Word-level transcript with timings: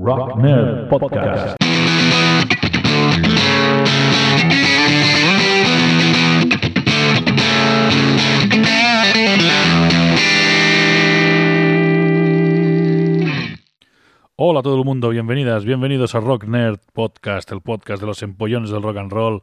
Rock 0.00 0.36
Nerd 0.36 0.88
Podcast. 0.88 1.56
Hola 14.36 14.60
a 14.60 14.62
todo 14.62 14.78
el 14.78 14.84
mundo, 14.84 15.08
bienvenidas, 15.08 15.64
bienvenidos 15.64 16.14
a 16.14 16.20
Rock 16.20 16.44
Nerd 16.44 16.78
Podcast, 16.92 17.50
el 17.50 17.60
podcast 17.60 18.00
de 18.00 18.06
los 18.06 18.22
empollones 18.22 18.70
del 18.70 18.82
rock 18.82 18.98
and 18.98 19.10
roll. 19.10 19.40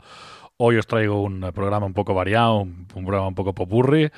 Hoy 0.56 0.78
os 0.78 0.88
traigo 0.88 1.22
un 1.22 1.42
programa 1.54 1.86
un 1.86 1.94
poco 1.94 2.14
variado, 2.14 2.60
un, 2.60 2.86
programa 2.88 3.28
un 3.28 3.36
poco 3.36 3.54
popurri, 3.54 4.10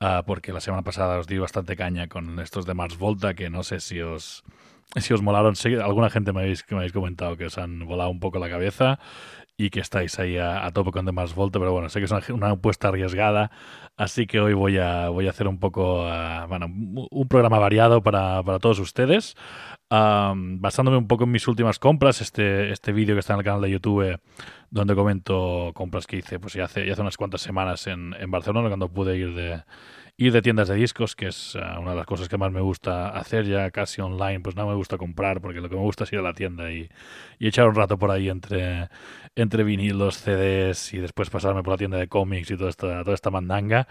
ah, 0.00 0.24
porque 0.26 0.52
la 0.52 0.60
semana 0.60 0.82
pasada 0.82 1.18
os 1.18 1.26
di 1.26 1.38
bastante 1.38 1.74
caña 1.74 2.06
con 2.06 2.38
estos 2.38 2.66
de 2.66 2.74
Mars 2.74 2.98
Volta, 2.98 3.32
que 3.32 3.48
no 3.48 3.62
sé 3.62 3.80
si 3.80 4.02
os, 4.02 4.44
si 4.96 5.14
os 5.14 5.22
molaron. 5.22 5.54
Que 5.54 5.76
alguna 5.76 6.10
gente 6.10 6.32
me 6.32 6.40
habéis, 6.40 6.62
que 6.62 6.74
me 6.74 6.80
habéis 6.80 6.92
comentado 6.92 7.36
que 7.36 7.46
os 7.46 7.58
han 7.58 7.80
volado 7.86 8.10
un 8.10 8.20
poco 8.20 8.38
la 8.38 8.48
cabeza 8.48 8.98
y 9.58 9.70
que 9.70 9.80
estáis 9.80 10.18
ahí 10.18 10.36
a, 10.36 10.66
a 10.66 10.70
tope 10.72 10.90
con 10.90 11.06
The 11.06 11.12
Mars 11.12 11.34
pero 11.34 11.72
bueno, 11.72 11.88
sé 11.88 11.98
que 11.98 12.04
es 12.04 12.30
una, 12.30 12.50
apuesta 12.50 12.88
arriesgada, 12.88 13.50
así 13.96 14.26
que 14.26 14.38
hoy 14.38 14.52
voy 14.52 14.76
a, 14.76 15.08
voy 15.08 15.28
a 15.28 15.30
hacer 15.30 15.48
un 15.48 15.58
poco, 15.58 16.06
ah, 16.06 16.44
bueno, 16.46 16.66
un 16.66 17.28
programa 17.28 17.58
variado 17.58 18.02
para, 18.02 18.42
para 18.42 18.58
todos 18.58 18.78
ustedes. 18.78 19.34
Basándome 19.88 20.96
un 20.98 21.06
poco 21.06 21.24
en 21.24 21.30
mis 21.30 21.46
últimas 21.48 21.78
compras, 21.78 22.20
este, 22.20 22.70
este 22.70 22.92
vídeo 22.92 23.14
que 23.14 23.20
está 23.20 23.34
en 23.34 23.38
el 23.38 23.44
canal 23.44 23.62
de 23.62 23.70
YouTube, 23.70 24.20
donde 24.70 24.94
comento 24.94 25.70
compras 25.74 26.06
que 26.06 26.16
hice 26.18 26.38
pues 26.38 26.54
ya 26.54 26.64
hace, 26.64 26.84
ya 26.84 26.92
hace 26.92 27.02
unas 27.02 27.16
cuantas 27.16 27.40
semanas 27.40 27.86
en, 27.86 28.14
en 28.18 28.30
Barcelona, 28.30 28.68
cuando 28.68 28.88
pude 28.88 29.16
ir 29.16 29.32
de, 29.34 29.62
ir 30.18 30.32
de 30.32 30.40
tiendas 30.42 30.68
de 30.68 30.74
discos, 30.76 31.14
que 31.14 31.26
es 31.28 31.56
ah, 31.56 31.78
una 31.78 31.90
de 31.90 31.96
las 31.98 32.06
cosas 32.06 32.28
que 32.28 32.38
más 32.38 32.50
me 32.50 32.60
gusta 32.60 33.08
hacer 33.10 33.44
ya 33.44 33.70
casi 33.70 34.00
online, 34.00 34.40
pues 34.40 34.56
no 34.56 34.66
me 34.66 34.74
gusta 34.74 34.96
comprar, 34.96 35.40
porque 35.42 35.60
lo 35.60 35.68
que 35.68 35.76
me 35.76 35.82
gusta 35.82 36.04
es 36.04 36.12
ir 36.12 36.18
a 36.20 36.22
la 36.22 36.32
tienda 36.32 36.72
y, 36.72 36.88
y 37.38 37.48
echar 37.48 37.68
un 37.68 37.74
rato 37.74 37.98
por 37.98 38.10
ahí 38.10 38.28
entre, 38.30 38.88
entre 39.34 39.62
vinilos, 39.64 40.16
CDs 40.16 40.94
y 40.94 40.98
después 40.98 41.28
pasarme 41.28 41.62
por 41.62 41.74
la 41.74 41.78
tienda 41.78 41.98
de 41.98 42.08
cómics 42.08 42.50
y 42.50 42.56
toda 42.56 42.70
esta, 42.70 43.02
toda 43.04 43.14
esta 43.14 43.30
mandanga. 43.30 43.86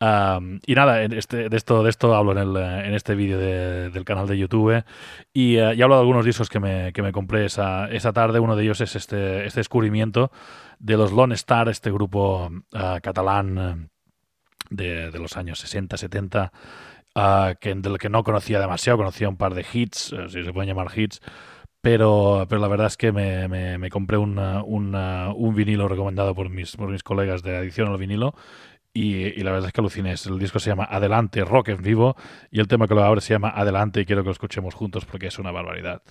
Am, 0.00 0.60
y 0.66 0.74
nada, 0.74 1.02
este, 1.02 1.48
de, 1.48 1.56
esto, 1.56 1.82
de 1.82 1.90
esto 1.90 2.14
hablo 2.14 2.32
en, 2.32 2.38
el, 2.38 2.56
eh, 2.56 2.86
en 2.88 2.94
este 2.94 3.14
vídeo 3.14 3.38
de- 3.38 3.90
del 3.90 4.04
canal 4.04 4.26
de 4.26 4.38
YouTube. 4.38 4.84
Y, 5.32 5.56
eh, 5.56 5.74
y 5.74 5.82
hablo 5.82 5.96
de 5.96 6.00
algunos 6.00 6.24
discos 6.24 6.48
que 6.48 6.60
me, 6.60 6.92
que 6.92 7.02
me 7.02 7.12
compré 7.12 7.44
esa, 7.46 7.88
esa 7.90 8.12
tarde. 8.12 8.40
Uno 8.40 8.56
de 8.56 8.62
ellos 8.64 8.80
es 8.80 8.96
este, 8.96 9.46
este 9.46 9.60
descubrimiento 9.60 10.30
de 10.78 10.96
los 10.96 11.12
Lone 11.12 11.34
Star, 11.34 11.68
este 11.68 11.90
grupo 11.90 12.50
ah, 12.74 12.98
catalán 13.02 13.58
eh, 13.58 13.88
de, 14.70 15.10
los 15.18 15.36
años 15.36 15.58
60, 15.60 15.96
70, 15.96 16.52
ah, 17.14 17.54
que, 17.60 17.74
del 17.74 17.98
que 17.98 18.08
no 18.10 18.24
conocía 18.24 18.60
demasiado. 18.60 18.98
Conocía 18.98 19.28
un 19.28 19.36
par 19.36 19.54
de 19.54 19.64
hits, 19.72 20.12
eh, 20.12 20.28
si 20.28 20.44
se 20.44 20.52
pueden 20.52 20.68
llamar 20.68 20.88
hits. 20.98 21.20
Pero, 21.80 22.46
pero 22.48 22.60
la 22.60 22.68
verdad 22.68 22.88
es 22.88 22.96
que 22.96 23.12
me, 23.12 23.48
me- 23.48 23.90
compré 23.90 24.18
un 24.18 25.54
vinilo 25.54 25.88
recomendado 25.88 26.34
por 26.34 26.50
mis, 26.50 26.76
por 26.76 26.88
mis 26.90 27.02
colegas 27.02 27.42
de 27.42 27.56
Adicción 27.56 27.88
al 27.88 27.98
Vinilo 27.98 28.34
y, 28.94 29.26
y 29.40 29.42
la 29.42 29.52
verdad 29.52 29.68
es 29.68 29.72
que 29.74 29.80
aluciné. 29.80 30.14
El 30.26 30.38
disco 30.38 30.58
se 30.60 30.70
llama 30.70 30.84
Adelante, 30.90 31.44
Rock 31.44 31.70
en 31.70 31.82
Vivo 31.82 32.16
y 32.50 32.60
el 32.60 32.68
tema 32.68 32.88
que 32.88 32.94
lo 32.94 33.04
abre 33.04 33.20
se 33.22 33.34
llama 33.34 33.50
Adelante 33.50 34.00
y 34.02 34.06
quiero 34.06 34.22
que 34.22 34.28
lo 34.28 34.32
escuchemos 34.32 34.74
juntos 34.74 35.04
porque 35.06 35.28
es 35.28 35.38
una 35.38 35.52
barbaridad. 35.52 36.02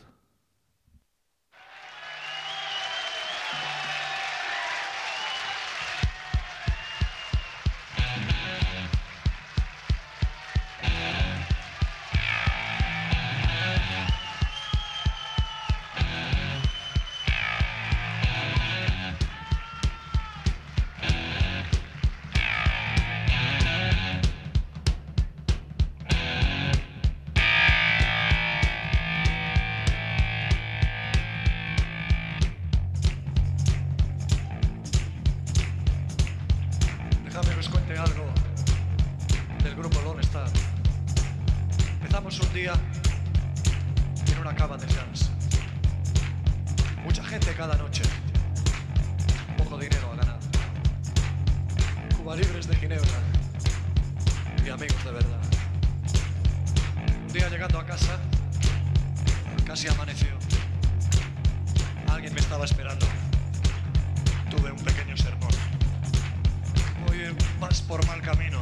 Vas 67.59 67.81
por 67.81 68.05
mal 68.07 68.21
camino. 68.21 68.59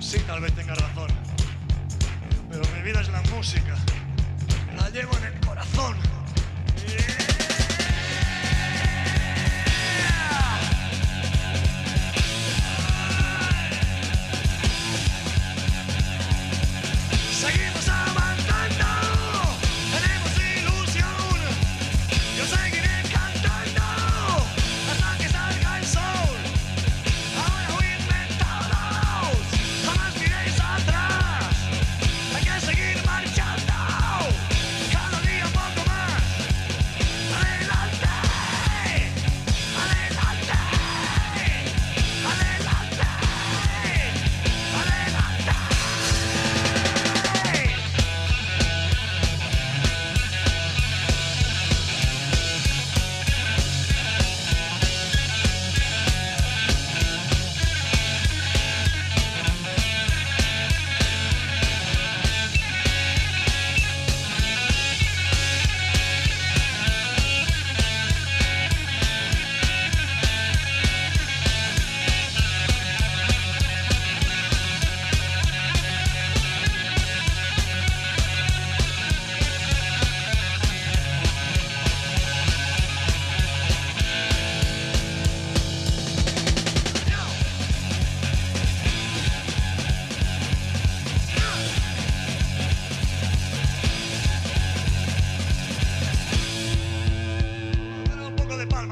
Sí, 0.00 0.18
tal 0.26 0.40
vez 0.40 0.52
tengas 0.54 0.78
razón. 0.78 1.10
Pero 2.50 2.62
mi 2.76 2.82
vida 2.82 3.00
es 3.00 3.08
la 3.08 3.22
música. 3.34 3.74
La 4.76 4.90
llevo 4.90 5.16
en 5.18 5.24
el 5.24 5.40
corazón. 5.40 5.96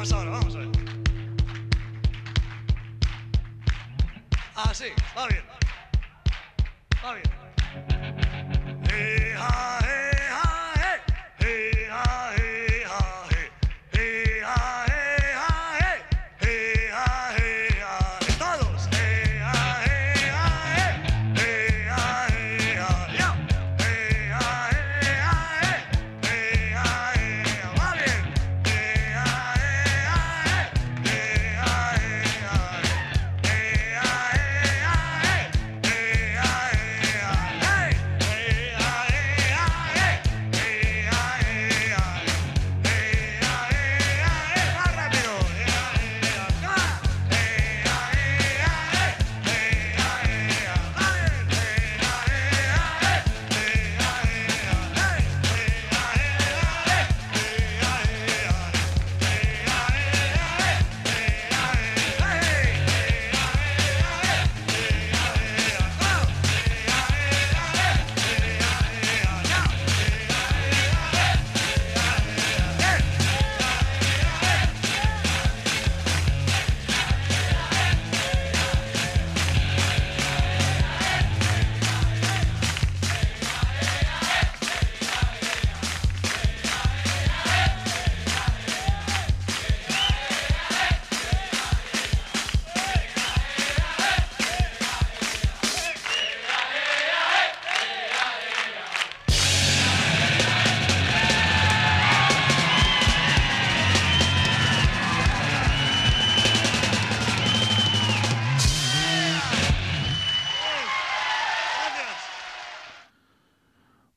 vamos 0.02 0.12
ahora, 0.12 0.30
vamos 0.32 0.56
a 0.56 0.58
ver. 0.58 0.68
Ah, 4.56 4.64
Así, 4.70 4.86
va 5.16 5.28
bien. 5.28 5.44
Va 7.04 7.14
bien. 7.14 7.24
Hey. 8.90 9.81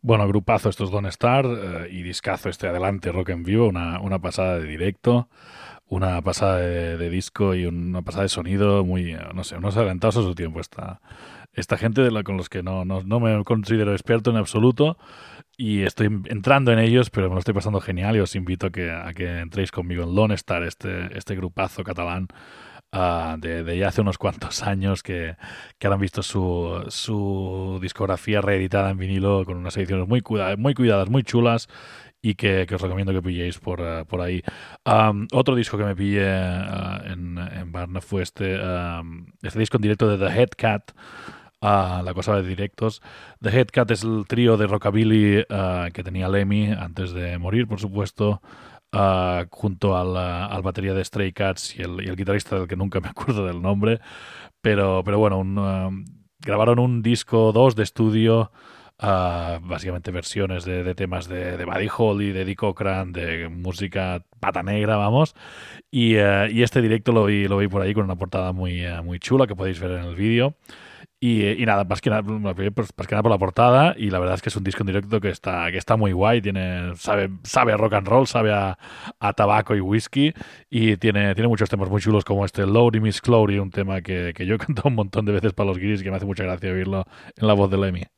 Bueno, 0.08 0.28
grupazo 0.28 0.70
estos 0.70 0.92
Don't 0.92 1.08
Star 1.08 1.48
eh, 1.48 1.88
y 1.90 2.04
discazo 2.04 2.48
este 2.50 2.68
adelante 2.68 3.12
Rock 3.12 3.30
en 3.30 3.42
Vivo, 3.42 3.68
una, 3.68 4.00
una 4.02 4.20
pasada 4.20 4.60
de 4.60 4.68
directo, 4.68 5.30
una 5.88 6.22
pasada 6.22 6.58
de, 6.58 7.10
disco 7.10 7.56
y 7.56 7.66
una 7.66 8.04
pasada 8.04 8.22
de 8.22 8.30
sonido 8.30 8.86
muy, 8.86 9.18
no 9.34 9.44
sé, 9.44 9.58
unos 9.58 9.76
adelantados 9.78 10.18
a 10.18 10.22
su 10.22 10.36
tiempo. 10.36 10.60
Esta, 10.60 11.02
esta 11.54 11.76
gente 11.78 12.02
de 12.02 12.12
la, 12.12 12.22
con 12.22 12.38
los 12.38 12.50
que 12.50 12.62
no, 12.62 12.86
no, 12.86 13.02
no 13.02 13.20
me 13.20 13.44
considero 13.46 13.94
experto 13.94 14.30
en 14.30 14.38
absoluto 14.38 15.00
y 15.58 15.82
estoy 15.82 16.06
entrando 16.26 16.72
en 16.72 16.78
ellos, 16.78 17.10
pero 17.10 17.30
me 17.30 17.34
lo 17.34 17.40
estoy 17.40 17.56
pasando 17.56 17.82
genial 17.82 18.16
y 18.16 18.20
os 18.20 18.36
invito 18.36 18.68
a 18.68 18.70
que, 18.70 18.92
a 18.92 19.12
que 19.16 19.40
entréis 19.40 19.72
conmigo 19.72 20.04
en 20.04 20.14
Lone 20.14 20.36
Star, 20.36 20.62
este, 20.62 21.18
este 21.18 21.36
grupazo 21.36 21.84
catalán 21.84 22.28
ah, 22.96 23.36
de, 23.40 23.78
ya 23.78 23.90
hace 23.90 24.02
unos 24.02 24.18
cuantos 24.18 24.64
años 24.64 25.04
que, 25.04 25.36
que 25.78 25.88
han 25.88 26.00
visto 26.00 26.24
su, 26.24 26.84
su 26.90 27.78
discografía 27.82 28.42
reeditada 28.42 28.90
en 28.90 28.98
vinilo 28.98 29.44
con 29.46 29.58
unas 29.58 29.78
ediciones 29.78 30.08
muy, 30.08 30.22
cuida- 30.22 30.56
muy 30.58 30.74
cuidadas, 30.74 31.10
muy 31.10 31.24
chulas 31.24 31.68
y 32.22 32.34
que, 32.36 32.66
os 32.74 32.82
recomiendo 32.82 33.14
que 33.14 33.22
pilléis 33.22 33.60
por, 33.60 33.80
eh, 33.82 34.04
por 34.08 34.22
ahí. 34.22 34.42
Am, 34.84 35.28
otro 35.32 35.54
disco 35.56 35.78
que 35.78 35.84
me 35.84 35.96
pillé 35.96 36.28
ah, 36.28 37.02
en, 37.06 37.38
en 37.38 37.72
Barna 37.72 38.02
fue 38.02 38.24
este, 38.24 38.56
am, 38.64 39.28
este 39.44 39.60
disco 39.60 39.78
en 39.78 39.82
directo 39.84 40.08
de 40.08 40.18
The 40.18 40.34
Head 40.42 40.50
Cat. 40.58 40.92
La 41.62 42.12
cosa 42.14 42.36
de 42.36 42.44
directos. 42.48 43.02
The 43.42 43.50
Head 43.50 43.68
Cat 43.72 43.90
es 43.90 44.04
el 44.04 44.26
trío 44.28 44.56
de 44.56 44.68
rockabilly 44.68 45.46
que 45.94 46.04
tenía 46.04 46.30
Lemmy 46.30 46.72
antes 46.72 47.12
de 47.12 47.40
morir, 47.40 47.68
por 47.68 47.80
supuesto, 47.80 48.40
ah, 48.96 49.46
junto 49.52 49.98
al, 49.98 50.18
ah, 50.18 50.48
al 50.48 50.62
batería 50.64 50.94
de 50.94 51.04
Stray 51.06 51.34
Cats 51.34 51.78
y 51.78 51.82
el, 51.84 52.04
y 52.04 52.10
el 52.10 52.16
guitarrista 52.16 52.58
del 52.58 52.68
que 52.68 52.76
nunca 52.76 53.00
me 53.02 53.10
acuerdo 53.10 53.46
del 53.46 53.62
nombre. 53.62 54.00
Pero, 54.62 55.04
pero 55.04 55.20
bueno, 55.20 55.40
un, 55.40 55.58
ah, 55.60 55.90
grabaron 56.40 56.80
un 56.80 57.02
disco 57.02 57.52
2 57.52 57.76
de 57.76 57.84
estudio, 57.84 58.52
ah, 59.00 59.60
básicamente 59.64 60.12
versiones 60.12 60.66
de, 60.66 60.84
de 60.84 60.96
temas 60.96 61.28
de, 61.28 61.58
de 61.58 61.66
Buddy 61.66 61.90
Holly, 61.96 62.32
de 62.32 62.42
Eddie 62.42 62.56
Cochran, 62.56 63.12
de 63.12 63.50
música 63.50 64.26
pata 64.40 64.64
negra, 64.64 64.98
vamos. 64.98 65.36
Y, 65.92 66.16
eh, 66.16 66.50
y 66.52 66.64
este 66.64 66.82
directo 66.82 67.12
lo 67.12 67.26
vi, 67.26 67.48
lo 67.48 67.58
vi 67.58 67.68
por 67.68 67.82
ahí 67.82 67.94
con 67.94 68.06
una 68.06 68.16
portada 68.18 68.52
muy, 68.54 68.82
eh, 68.86 69.02
muy 69.02 69.20
chula 69.20 69.48
que 69.48 69.56
podéis 69.56 69.80
ver 69.80 69.92
en 69.92 70.06
el 70.06 70.16
vídeo. 70.16 70.56
Y, 71.20 71.48
y 71.62 71.66
nada, 71.66 71.86
más 71.86 72.02
que 72.02 72.10
nada, 72.10 72.22
pues, 72.24 72.92
más 72.98 73.08
que 73.08 73.16
nada 73.16 73.24
por 73.24 73.32
la 73.32 73.38
portada 73.38 73.96
y 73.98 74.10
la 74.10 74.20
verdad 74.20 74.36
es 74.36 74.42
que 74.42 74.50
es 74.50 74.56
un 74.56 74.64
disco 74.64 74.84
en 74.84 74.88
directo 74.88 75.22
que 75.22 75.30
está, 75.30 75.72
que 75.72 75.78
está 75.78 75.96
muy 75.96 76.12
guay, 76.12 76.42
tiene, 76.42 76.96
sabe, 76.98 77.30
sabe 77.44 77.74
a 77.74 77.78
rock 77.78 77.94
and 77.94 78.08
roll, 78.08 78.28
sabe 78.28 78.54
a, 78.54 78.78
tabaco 79.36 79.76
y 79.76 79.80
whisky 79.80 80.34
y 80.70 80.98
tiene, 80.98 81.34
tiene 81.34 81.48
muchos 81.48 81.70
temas 81.70 81.90
muy 81.90 82.02
chulos 82.02 82.26
como 82.26 82.46
este 82.46 82.66
Lowry 82.66 83.00
Miss 83.00 83.22
Clowry, 83.22 83.60
un 83.60 83.72
tema 83.72 84.02
que, 84.02 84.34
que 84.36 84.46
yo 84.46 84.56
he 84.56 84.58
cantado 84.58 84.90
un 84.90 84.96
montón 84.96 85.26
de 85.26 85.32
veces 85.32 85.54
para 85.54 85.68
los 85.70 85.78
guiris 85.80 86.04
que 86.04 86.12
me 86.12 86.18
hace 86.18 86.26
mucha 86.26 86.44
gracia 86.44 86.72
oírlo 86.72 87.06
en 87.36 87.48
la 87.48 87.54
voz 87.54 87.72
de 87.72 87.78
Lemmy. 87.78 88.15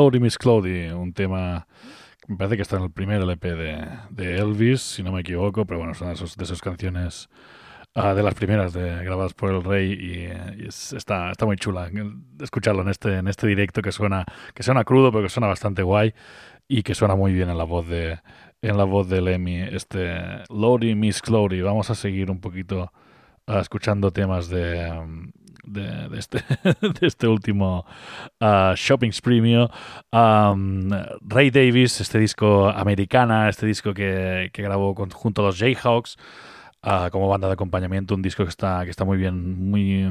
Lowry 0.00 0.18
Miss 0.18 0.38
Cloudy, 0.38 0.88
un 0.92 1.12
tema 1.12 1.66
me 2.26 2.36
parece 2.38 2.56
que 2.56 2.62
está 2.62 2.78
en 2.78 2.84
el 2.84 2.90
primer 2.90 3.20
LP 3.20 3.54
de, 4.08 4.38
Elvis, 4.38 4.80
si 4.80 5.02
no 5.02 5.12
me 5.12 5.20
equivoco, 5.20 5.66
pero 5.66 5.78
bueno, 5.78 5.92
son 5.92 6.08
de, 6.08 6.14
esos, 6.14 6.38
de 6.38 6.44
esas 6.44 6.62
canciones 6.62 7.28
uh, 7.96 8.14
de 8.14 8.22
las 8.22 8.32
primeras 8.32 8.72
de, 8.72 9.04
grabadas 9.04 9.34
por 9.34 9.50
el 9.50 9.62
Rey 9.62 9.92
y, 9.92 10.64
es, 10.66 10.94
está, 10.94 11.30
está 11.30 11.44
muy 11.44 11.56
chula 11.56 11.90
escucharlo 12.40 12.80
en 12.80 12.88
este, 12.88 13.18
en 13.18 13.28
este 13.28 13.46
directo 13.46 13.82
que 13.82 13.92
suena, 13.92 14.24
que 14.54 14.62
suena 14.62 14.84
crudo, 14.84 15.12
pero 15.12 15.24
que 15.24 15.28
suena 15.28 15.48
bastante 15.48 15.82
guay 15.82 16.14
y 16.66 16.82
que 16.82 16.94
suena 16.94 17.14
muy 17.14 17.34
bien 17.34 17.50
en 17.50 17.58
la 17.58 17.64
voz 17.64 17.86
de 17.86 18.20
en 18.62 18.78
la 18.78 18.84
voz 18.84 19.06
de 19.10 19.20
Lemmy, 19.20 19.60
este 19.60 20.16
Lowry 20.48 20.94
Miss 20.94 21.20
Cloudy. 21.20 21.60
Vamos 21.60 21.90
a 21.90 21.94
seguir 21.94 22.30
un 22.30 22.40
poquito 22.40 22.90
uh, 23.48 23.58
escuchando 23.58 24.12
temas 24.12 24.48
de, 24.48 24.88
de, 25.72 26.18
este, 26.18 26.38
de 26.64 27.06
este 27.06 27.26
último 27.26 27.84
uh, 28.40 28.74
Shopping 28.74 29.12
Ray 31.22 31.50
Davis, 31.50 32.00
este 32.00 32.18
disco 32.18 32.68
americana, 32.68 33.48
este 33.48 33.66
disco 33.66 33.94
que, 33.94 34.50
que 34.52 34.62
grabó 34.62 34.94
junto 34.94 35.42
a 35.42 35.46
los 35.46 35.58
Jayhawks 35.58 36.16
uh, 36.82 37.10
como 37.10 37.28
banda 37.28 37.46
de 37.48 37.54
acompañamiento, 37.54 38.14
un 38.14 38.22
disco 38.22 38.44
que 38.44 38.50
está, 38.50 38.84
que 38.84 38.90
está 38.90 39.04
muy 39.04 39.18
bien, 39.18 39.70
muy 39.70 40.04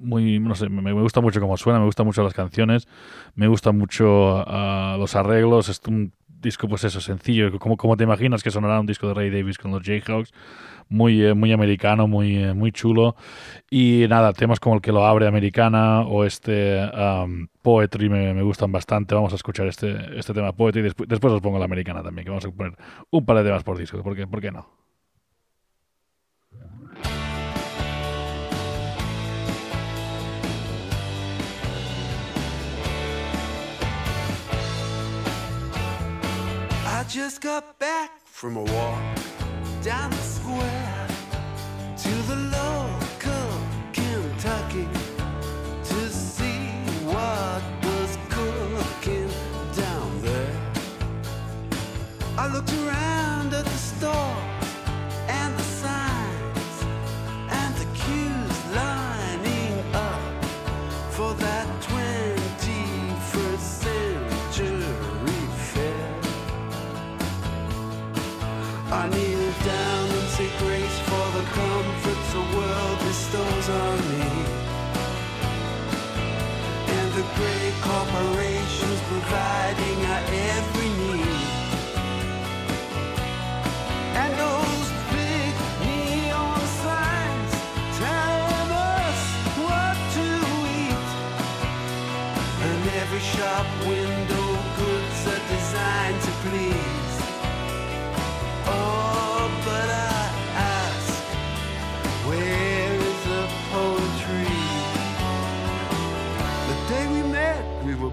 muy, 0.00 0.38
no 0.38 0.54
sé, 0.54 0.68
me, 0.68 0.80
me, 0.80 0.92
gusta 0.92 1.20
mucho 1.20 1.40
cómo 1.40 1.56
suena, 1.56 1.80
me 1.80 1.86
gustan 1.86 2.06
mucho 2.06 2.22
las 2.22 2.32
canciones, 2.32 2.86
me 3.34 3.48
gustan 3.48 3.76
mucho 3.76 4.44
uh, 4.44 4.96
los 4.96 5.16
arreglos, 5.16 5.68
es 5.68 5.80
un 5.88 6.12
disco 6.40 6.68
pues 6.68 6.84
eso, 6.84 7.00
sencillo, 7.00 7.58
como, 7.58 7.76
como 7.76 7.96
te 7.96 8.04
imaginas 8.04 8.42
que 8.42 8.50
sonará 8.50 8.80
un 8.80 8.86
disco 8.86 9.08
de 9.08 9.14
Ray 9.14 9.30
Davis 9.30 9.58
con 9.58 9.72
los 9.72 9.82
Jayhawks, 9.82 10.32
muy, 10.88 11.24
eh, 11.24 11.34
muy 11.34 11.52
americano, 11.52 12.06
muy, 12.06 12.36
eh, 12.36 12.54
muy 12.54 12.72
chulo. 12.72 13.16
Y 13.70 14.06
nada, 14.08 14.32
temas 14.32 14.60
como 14.60 14.76
el 14.76 14.80
que 14.80 14.92
lo 14.92 15.04
abre 15.04 15.26
Americana 15.26 16.02
o 16.02 16.24
este 16.24 16.80
um, 16.86 17.48
Poetry 17.62 18.08
me, 18.08 18.34
me, 18.34 18.42
gustan 18.42 18.72
bastante. 18.72 19.14
Vamos 19.14 19.32
a 19.32 19.36
escuchar 19.36 19.66
este, 19.66 20.18
este 20.18 20.34
tema 20.34 20.52
Poetry 20.52 20.80
y 20.80 20.84
después, 20.84 21.08
después 21.08 21.32
os 21.32 21.40
pongo 21.40 21.58
la 21.58 21.66
Americana 21.66 22.02
también, 22.02 22.26
vamos 22.28 22.44
a 22.44 22.50
poner 22.50 22.74
un 23.10 23.24
par 23.24 23.38
de 23.38 23.44
temas 23.44 23.64
por 23.64 23.78
disco, 23.78 24.02
¿por 24.02 24.16
qué, 24.16 24.26
por 24.26 24.40
qué 24.40 24.50
no? 24.50 24.88
just 37.08 37.40
got 37.40 37.78
back 37.78 38.10
from 38.26 38.56
a 38.56 38.62
walk 38.62 39.18
down 39.82 40.10
the 40.10 40.16
square 40.18 40.77
bestows 73.30 73.68
on 73.68 73.98
me. 74.10 74.26
And 76.96 77.12
the 77.12 77.24
great 77.36 77.74
corporations 77.82 79.00
providing 79.08 80.06
our 80.06 80.22
every 80.56 80.77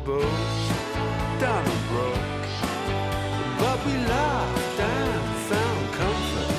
were 0.07 0.21
down 1.39 1.65
and 1.65 1.87
broke, 1.89 2.45
but 3.59 3.77
we 3.85 3.93
laughed 4.05 4.79
and 4.79 5.23
found 5.49 5.93
comfort 5.93 6.53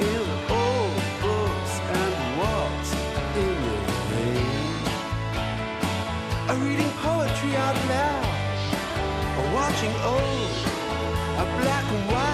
in 0.00 0.24
old 0.50 1.02
books 1.24 1.74
and 2.00 2.14
walks 2.38 2.90
in 3.44 3.56
the 3.72 3.82
rain. 4.12 4.76
A 6.48 6.54
reading 6.64 6.92
poetry 7.02 7.52
out 7.56 7.78
loud, 7.88 8.24
or 9.38 9.46
watching 9.54 9.94
old, 10.04 10.52
a 11.38 11.46
black 11.62 11.86
and 11.94 12.04
white 12.12 12.29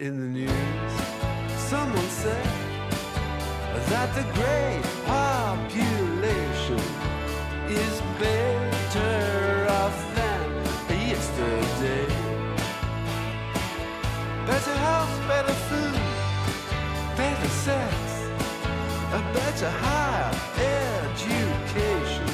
in 0.00 0.18
the 0.18 0.40
news, 0.40 0.92
someone 1.70 2.08
said 2.08 2.44
that 3.90 4.12
the 4.16 4.24
great 4.34 4.82
population 5.06 6.80
is 7.68 8.00
better 8.18 9.70
off 9.70 9.98
than 10.16 11.08
yesterday. 11.08 12.06
Better 14.46 14.76
health, 14.86 15.14
better 15.28 15.56
food, 15.68 16.00
better 17.16 17.48
to 19.58 19.70
higher 19.70 20.30
education. 20.58 22.26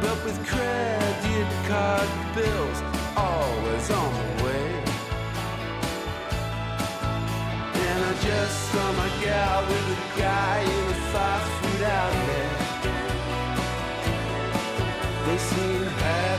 But 0.00 0.24
with 0.24 0.38
credit 0.46 1.48
card 1.68 2.08
bills 2.34 2.82
always 3.16 3.90
on 3.90 4.12
the 4.14 4.44
way. 4.44 4.57
Just 8.28 8.72
saw 8.72 8.92
my 8.92 9.08
gal 9.24 9.62
with 9.68 9.96
a 9.96 10.20
guy 10.20 10.60
in 10.60 10.84
a 10.92 10.98
fast 11.12 11.50
food 11.58 11.82
outlet. 11.98 12.52
They 15.24 15.38
seem 15.38 15.84
happy 16.04 16.37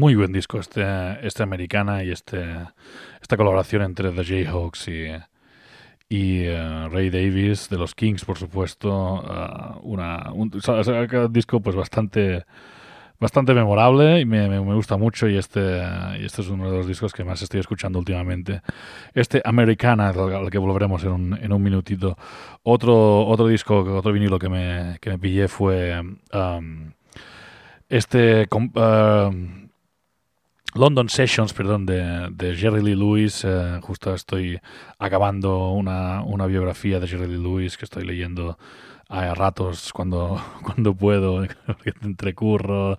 Muy 0.00 0.14
buen 0.14 0.32
disco 0.32 0.58
este, 0.58 0.82
este 1.26 1.42
americana 1.42 2.02
y 2.02 2.10
este, 2.10 2.42
esta 3.20 3.36
colaboración 3.36 3.82
entre 3.82 4.10
The 4.12 4.24
Jayhawks 4.24 4.88
y, 4.88 5.08
y 6.08 6.44
eh, 6.44 6.88
Ray 6.88 7.10
Davis 7.10 7.68
de 7.68 7.76
los 7.76 7.94
Kings, 7.94 8.24
por 8.24 8.38
supuesto. 8.38 9.22
eh, 9.30 9.78
un, 9.82 11.30
disco 11.30 11.60
pues 11.60 11.76
bastante 11.76 12.46
bastante 13.18 13.52
memorable 13.52 14.20
y 14.20 14.24
me, 14.24 14.48
me- 14.48 14.74
gusta 14.74 14.96
mucho 14.96 15.28
y 15.28 15.36
este, 15.36 15.60
y 16.18 16.24
este 16.24 16.40
es 16.40 16.48
uno 16.48 16.70
de 16.70 16.78
los 16.78 16.86
discos 16.86 17.12
que 17.12 17.22
más 17.22 17.42
estoy 17.42 17.60
escuchando 17.60 17.98
últimamente. 17.98 18.62
Este 19.12 19.42
Americana, 19.44 20.08
al 20.08 20.50
que 20.50 20.56
volveremos 20.56 21.04
en 21.04 21.10
un, 21.10 21.38
en 21.42 21.52
un 21.52 21.62
minutito. 21.62 22.16
Otro, 22.62 23.26
otro 23.26 23.48
disco, 23.48 23.80
otro 23.98 24.12
vinilo 24.14 24.38
que 24.38 24.48
me, 24.48 24.96
que 24.98 25.10
me 25.10 25.18
pillé 25.18 25.46
fue 25.46 26.00
um, 26.32 26.92
este 27.90 28.48
um, 28.50 29.59
London 30.74 31.08
Sessions, 31.08 31.52
perdón, 31.52 31.84
de, 31.84 32.28
de 32.30 32.54
Jerry 32.54 32.82
Lee 32.82 32.94
Lewis. 32.94 33.44
Eh, 33.44 33.80
justo 33.82 34.14
estoy 34.14 34.60
acabando 34.98 35.70
una, 35.70 36.22
una 36.22 36.46
biografía 36.46 37.00
de 37.00 37.08
Jerry 37.08 37.26
Lee 37.26 37.42
Lewis 37.42 37.76
que 37.76 37.84
estoy 37.84 38.04
leyendo 38.04 38.56
a 39.08 39.34
ratos 39.34 39.92
cuando, 39.92 40.40
cuando 40.62 40.94
puedo, 40.94 41.44
entre 42.02 42.34
curro, 42.34 42.98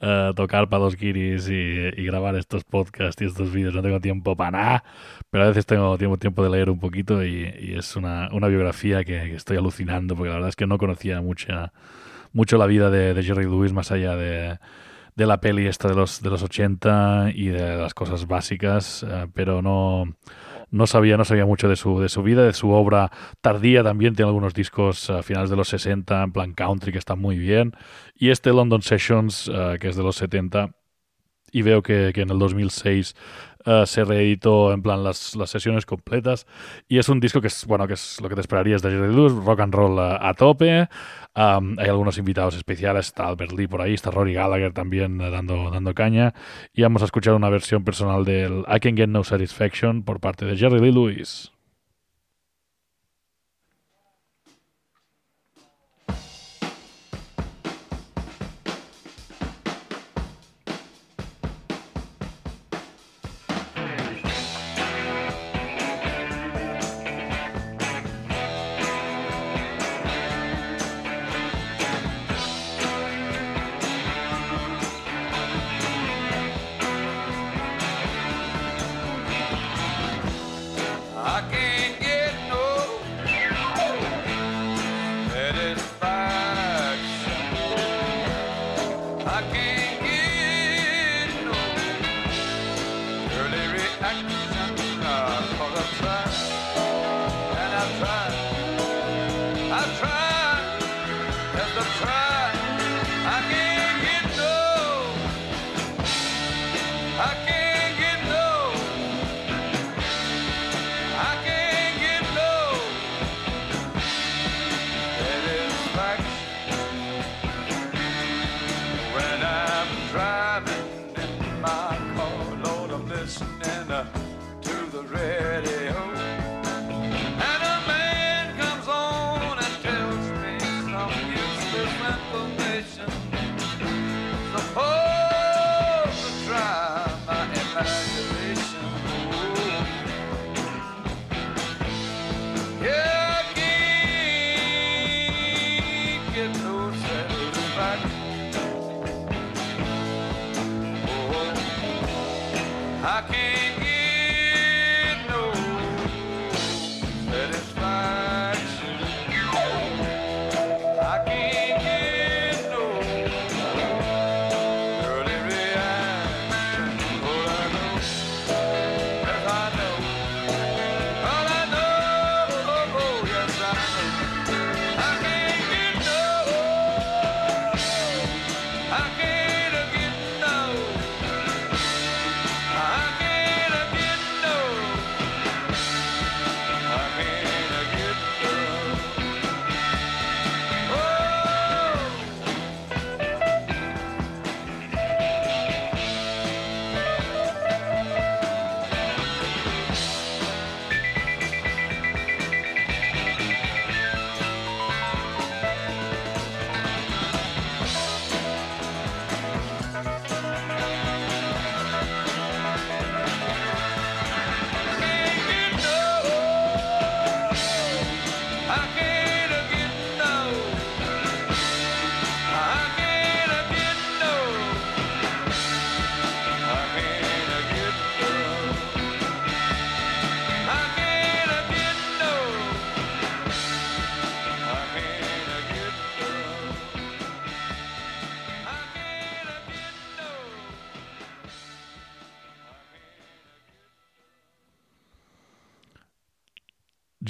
eh, 0.00 0.32
tocar 0.34 0.68
para 0.68 0.82
los 0.82 0.96
guiris 0.96 1.48
y, 1.48 1.90
grabar 2.04 2.34
estos 2.34 2.64
podcasts 2.64 3.22
y 3.22 3.26
estos 3.26 3.52
vídeos. 3.52 3.72
No 3.74 3.82
tengo 3.82 4.00
tiempo 4.00 4.36
para 4.36 4.50
nada, 4.50 4.84
pero 5.30 5.44
a 5.44 5.48
veces 5.48 5.64
tengo 5.64 5.96
tiempo, 5.96 6.18
tiempo 6.18 6.42
de 6.42 6.50
leer 6.50 6.68
un 6.70 6.80
poquito 6.80 7.24
y, 7.24 7.44
es 7.76 7.94
una, 7.94 8.28
una 8.32 8.48
biografía 8.48 9.04
que, 9.04 9.20
que 9.20 9.36
estoy 9.36 9.56
alucinando 9.56 10.16
porque 10.16 10.30
la 10.30 10.34
verdad 10.34 10.48
es 10.48 10.56
que 10.56 10.66
no 10.66 10.76
conocía 10.76 11.20
mucha, 11.20 11.72
mucho 12.32 12.58
la 12.58 12.66
vida 12.66 12.90
de, 12.90 13.14
de 13.14 13.22
Jerry 13.22 13.44
Lewis 13.44 13.72
más 13.72 13.92
allá 13.92 14.16
de, 14.16 14.58
de 15.14 15.26
la 15.26 15.40
peli 15.40 15.66
esta 15.66 15.88
de 15.88 15.94
los, 15.94 16.22
de 16.22 16.30
los 16.30 16.42
80 16.42 17.30
y 17.34 17.48
de 17.48 17.76
las 17.76 17.94
cosas 17.94 18.26
básicas, 18.26 19.04
eh, 19.08 19.26
pero 19.34 19.62
no, 19.62 20.16
no 20.70 20.86
sabía, 20.86 21.16
no 21.16 21.24
sabía 21.24 21.44
mucho 21.44 21.68
de 21.68 21.76
su, 21.76 22.00
de 22.00 22.08
su 22.08 22.22
vida, 22.22 22.44
de 22.44 22.54
su 22.54 22.70
obra 22.70 23.12
tardía 23.40 23.82
también. 23.84 24.14
Tiene 24.14 24.28
algunos 24.28 24.54
discos 24.54 25.10
a 25.10 25.22
finales 25.22 25.50
de 25.50 25.56
los 25.56 25.68
60, 25.68 26.22
en 26.22 26.32
plan 26.32 26.54
country, 26.54 26.92
que 26.92 26.98
están 26.98 27.20
muy 27.20 27.38
bien. 27.38 27.74
Y 28.14 28.30
este 28.30 28.50
London 28.50 28.82
Sessions, 28.82 29.50
eh, 29.52 29.76
que 29.80 29.88
es 29.88 29.96
de 29.96 30.02
los 30.02 30.16
70, 30.16 30.74
y 31.52 31.60
veo 31.60 31.82
que, 31.82 32.12
que 32.14 32.22
en 32.22 32.30
el 32.30 32.38
2006 32.38 33.14
eh, 33.64 33.84
se 33.86 34.04
reeditó 34.04 34.72
en 34.72 34.82
plan 34.82 35.02
las, 35.02 35.36
las 35.36 35.50
sesiones 35.50 35.86
completas. 35.86 36.46
Y 36.88 36.98
es 36.98 37.08
un 37.08 37.20
disco 37.20 37.40
que 37.40 37.48
es 37.48 37.64
bueno 37.66 37.86
que 37.86 37.94
es 37.94 38.20
lo 38.20 38.28
que 38.28 38.34
te 38.34 38.40
esperarías 38.40 38.82
de 38.82 38.90
Jerry 38.90 39.14
Lewis 39.14 39.32
rock 39.32 39.60
and 39.60 39.74
roll 39.74 39.98
a, 39.98 40.28
a 40.28 40.34
tope. 40.34 40.88
Hay 41.34 41.88
algunos 41.88 42.18
invitados 42.18 42.54
especiales 42.56 43.06
está 43.06 43.26
Albert 43.26 43.52
Lee 43.52 43.66
por 43.66 43.80
ahí 43.80 43.94
está 43.94 44.10
Rory 44.10 44.34
Gallagher 44.34 44.72
también 44.72 45.20
eh, 45.20 45.30
dando, 45.30 45.70
dando 45.70 45.94
caña. 45.94 46.34
Y 46.74 46.82
vamos 46.82 47.02
a 47.02 47.06
escuchar 47.06 47.34
una 47.34 47.48
versión 47.48 47.84
personal 47.84 48.24
del 48.24 48.64
I 48.68 48.80
Can 48.80 48.96
Get 48.96 49.08
No 49.08 49.24
Satisfaction 49.24 50.02
por 50.02 50.20
parte 50.20 50.44
de 50.44 50.56
Jerry 50.56 50.80
Lee 50.80 50.92
Lewis 50.92 51.52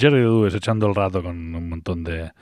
Jerry 0.02 0.22
Lewis 0.22 0.52
echando 0.52 0.88
el 0.88 0.96
rato 0.96 1.22
con 1.22 1.54
un 1.54 1.68
montón 1.68 2.02
de, 2.02 2.32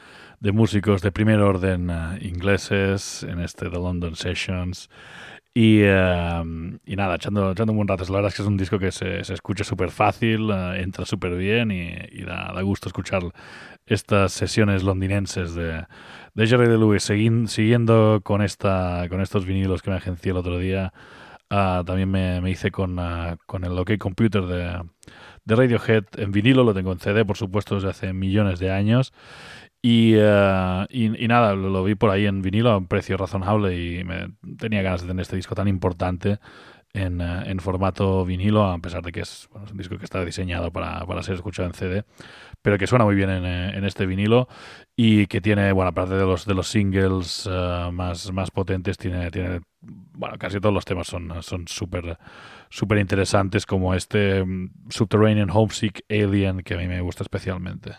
de 0.40 0.50
músicos 0.50 1.02
de 1.02 1.12
primer 1.12 1.40
orden 1.40 1.90
eh, 1.90 2.18
ingleses 2.22 3.22
en 3.22 3.38
este 3.38 3.68
The 3.68 3.76
London 3.76 4.16
Sessions. 4.16 4.88
Y, 5.52 5.80
eh, 5.82 6.42
y 6.86 6.96
nada, 6.96 7.16
echando, 7.16 7.52
echando 7.52 7.72
un 7.72 7.76
buen 7.76 7.88
rato. 7.88 8.04
La 8.04 8.12
verdad 8.12 8.28
es 8.28 8.36
que 8.36 8.40
es 8.40 8.48
un 8.48 8.56
disco 8.56 8.78
que 8.78 8.90
se, 8.90 9.24
se 9.24 9.34
escucha 9.34 9.62
súper 9.62 9.90
fácil, 9.90 10.48
eh, 10.50 10.80
entra 10.80 11.04
súper 11.04 11.36
bien 11.36 11.70
y, 11.70 12.22
da, 12.24 12.58
gusto 12.62 12.88
escuchar 12.88 13.24
estas 13.84 14.32
sesiones 14.32 14.82
londinenses 14.82 15.54
de, 15.54 15.84
de 16.32 16.46
Jerry 16.46 16.66
de 16.66 16.78
Lewis. 16.78 17.02
Siguiendo 17.02 18.22
con, 18.24 18.40
esta, 18.40 19.04
con 19.10 19.20
estos 19.20 19.44
vinilos 19.44 19.82
que 19.82 19.90
me 19.90 19.96
agencié 19.96 20.30
el 20.30 20.38
otro 20.38 20.56
día, 20.56 20.94
ah, 21.50 21.82
también 21.84 22.10
me, 22.10 22.40
me 22.40 22.50
hice 22.50 22.70
con, 22.70 22.98
ah, 22.98 23.36
con 23.44 23.64
el 23.64 23.78
OK 23.78 23.98
Computer 23.98 24.46
de, 24.46 24.80
de 25.44 25.56
Radiohead 25.56 26.04
en 26.16 26.32
vinilo. 26.32 26.64
Lo 26.64 26.74
tengo 26.74 26.92
en 26.92 26.98
CD, 26.98 27.24
por 27.24 27.36
supuesto, 27.36 27.76
desde 27.76 27.88
hace 27.88 28.12
millones 28.12 28.58
de 28.58 28.70
años. 28.70 29.12
Y, 29.82 30.12
eh, 30.16 30.86
y, 30.90 31.28
nada, 31.28 31.54
lo, 31.54 31.82
vi 31.84 31.94
por 31.94 32.10
ahí 32.10 32.26
en 32.26 32.42
vinilo 32.42 32.70
a 32.70 32.76
un 32.76 32.86
precio 32.86 33.16
razonable 33.16 33.74
y 33.74 34.04
me, 34.04 34.28
tenía 34.58 34.82
ganas 34.82 35.00
de 35.00 35.08
tener 35.08 35.22
este 35.22 35.36
disco 35.36 35.54
tan 35.54 35.68
importante 35.68 36.38
en, 36.92 37.20
eh, 37.22 37.44
en 37.46 37.60
formato 37.60 38.26
vinilo, 38.26 38.64
a 38.66 38.78
pesar 38.78 39.02
de 39.02 39.10
que 39.10 39.20
es, 39.20 39.48
un 39.54 39.78
disco 39.78 39.96
que 39.96 40.04
está 40.04 40.22
diseñado 40.22 40.70
para, 40.70 41.06
para 41.06 41.22
ser 41.22 41.36
escuchado 41.36 41.66
en 41.68 41.74
CD, 41.74 42.04
pero 42.60 42.76
que 42.76 42.86
suena 42.86 43.06
muy 43.06 43.14
bien 43.14 43.30
en, 43.30 43.46
eh, 43.46 43.78
en 43.78 43.84
este 43.84 44.04
vinilo 44.04 44.48
y 44.96 45.26
que 45.28 45.40
tiene, 45.40 45.72
bueno, 45.72 45.88
aparte 45.90 46.14
de 46.14 46.26
los, 46.26 46.44
de 46.44 46.54
los 46.54 46.68
singles 46.68 47.48
más, 47.90 48.30
más 48.32 48.50
potentes, 48.50 48.98
tiene, 48.98 49.30
tiene, 49.30 49.60
bueno, 49.80 50.36
casi 50.38 50.60
todos 50.60 50.74
los 50.74 50.84
temas 50.84 51.06
son 51.06 51.42
son 51.42 51.66
súper 52.70 52.98
interesantes, 52.98 53.66
como 53.66 53.94
este 53.94 54.44
mm, 54.44 54.70
Subterranean 54.88 55.50
Homesick 55.50 56.04
Alien, 56.08 56.62
que 56.62 56.74
a 56.74 56.78
mí 56.78 56.86
me 56.86 57.00
gusta 57.02 57.22
especialmente. 57.22 57.92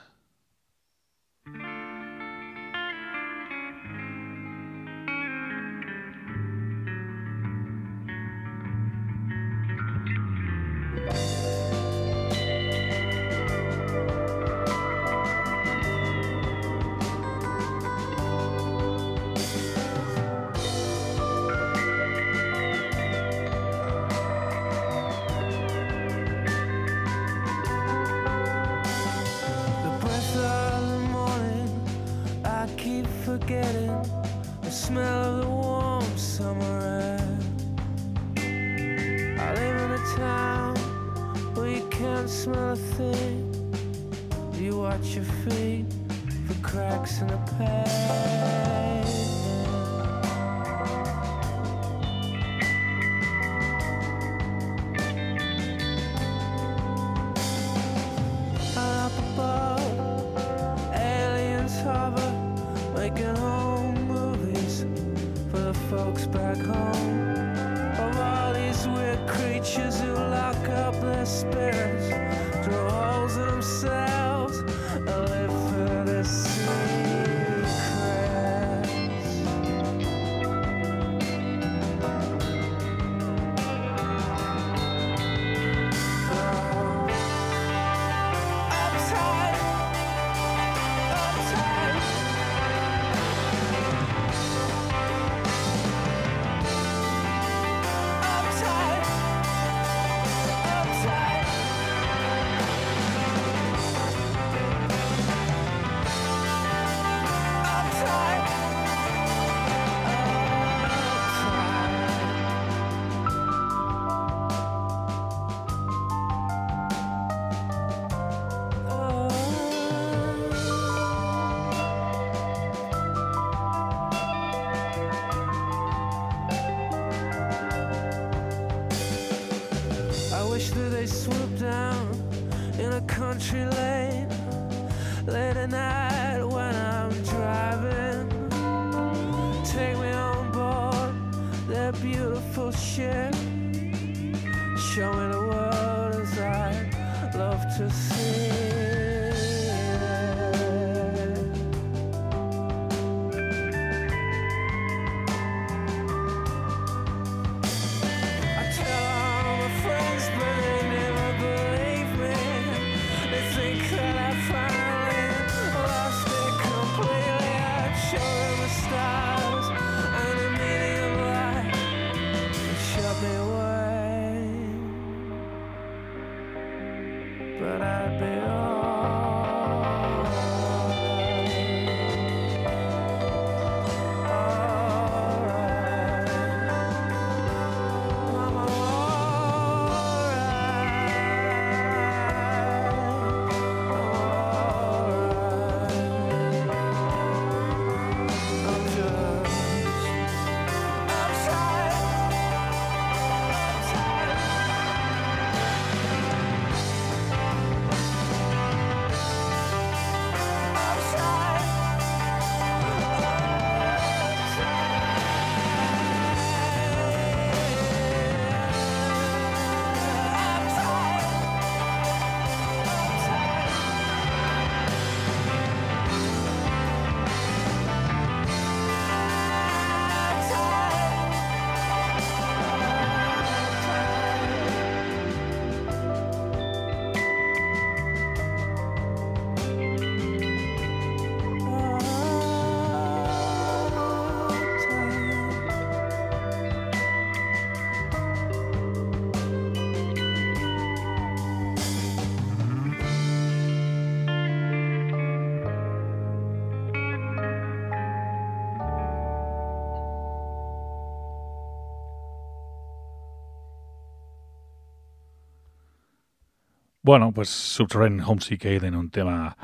Bueno, 267.12 267.34
pues 267.34 267.50
Subterranean 267.50 268.26
Homesick 268.26 268.64
en 268.64 268.96
un 268.96 269.10
tema 269.10 269.58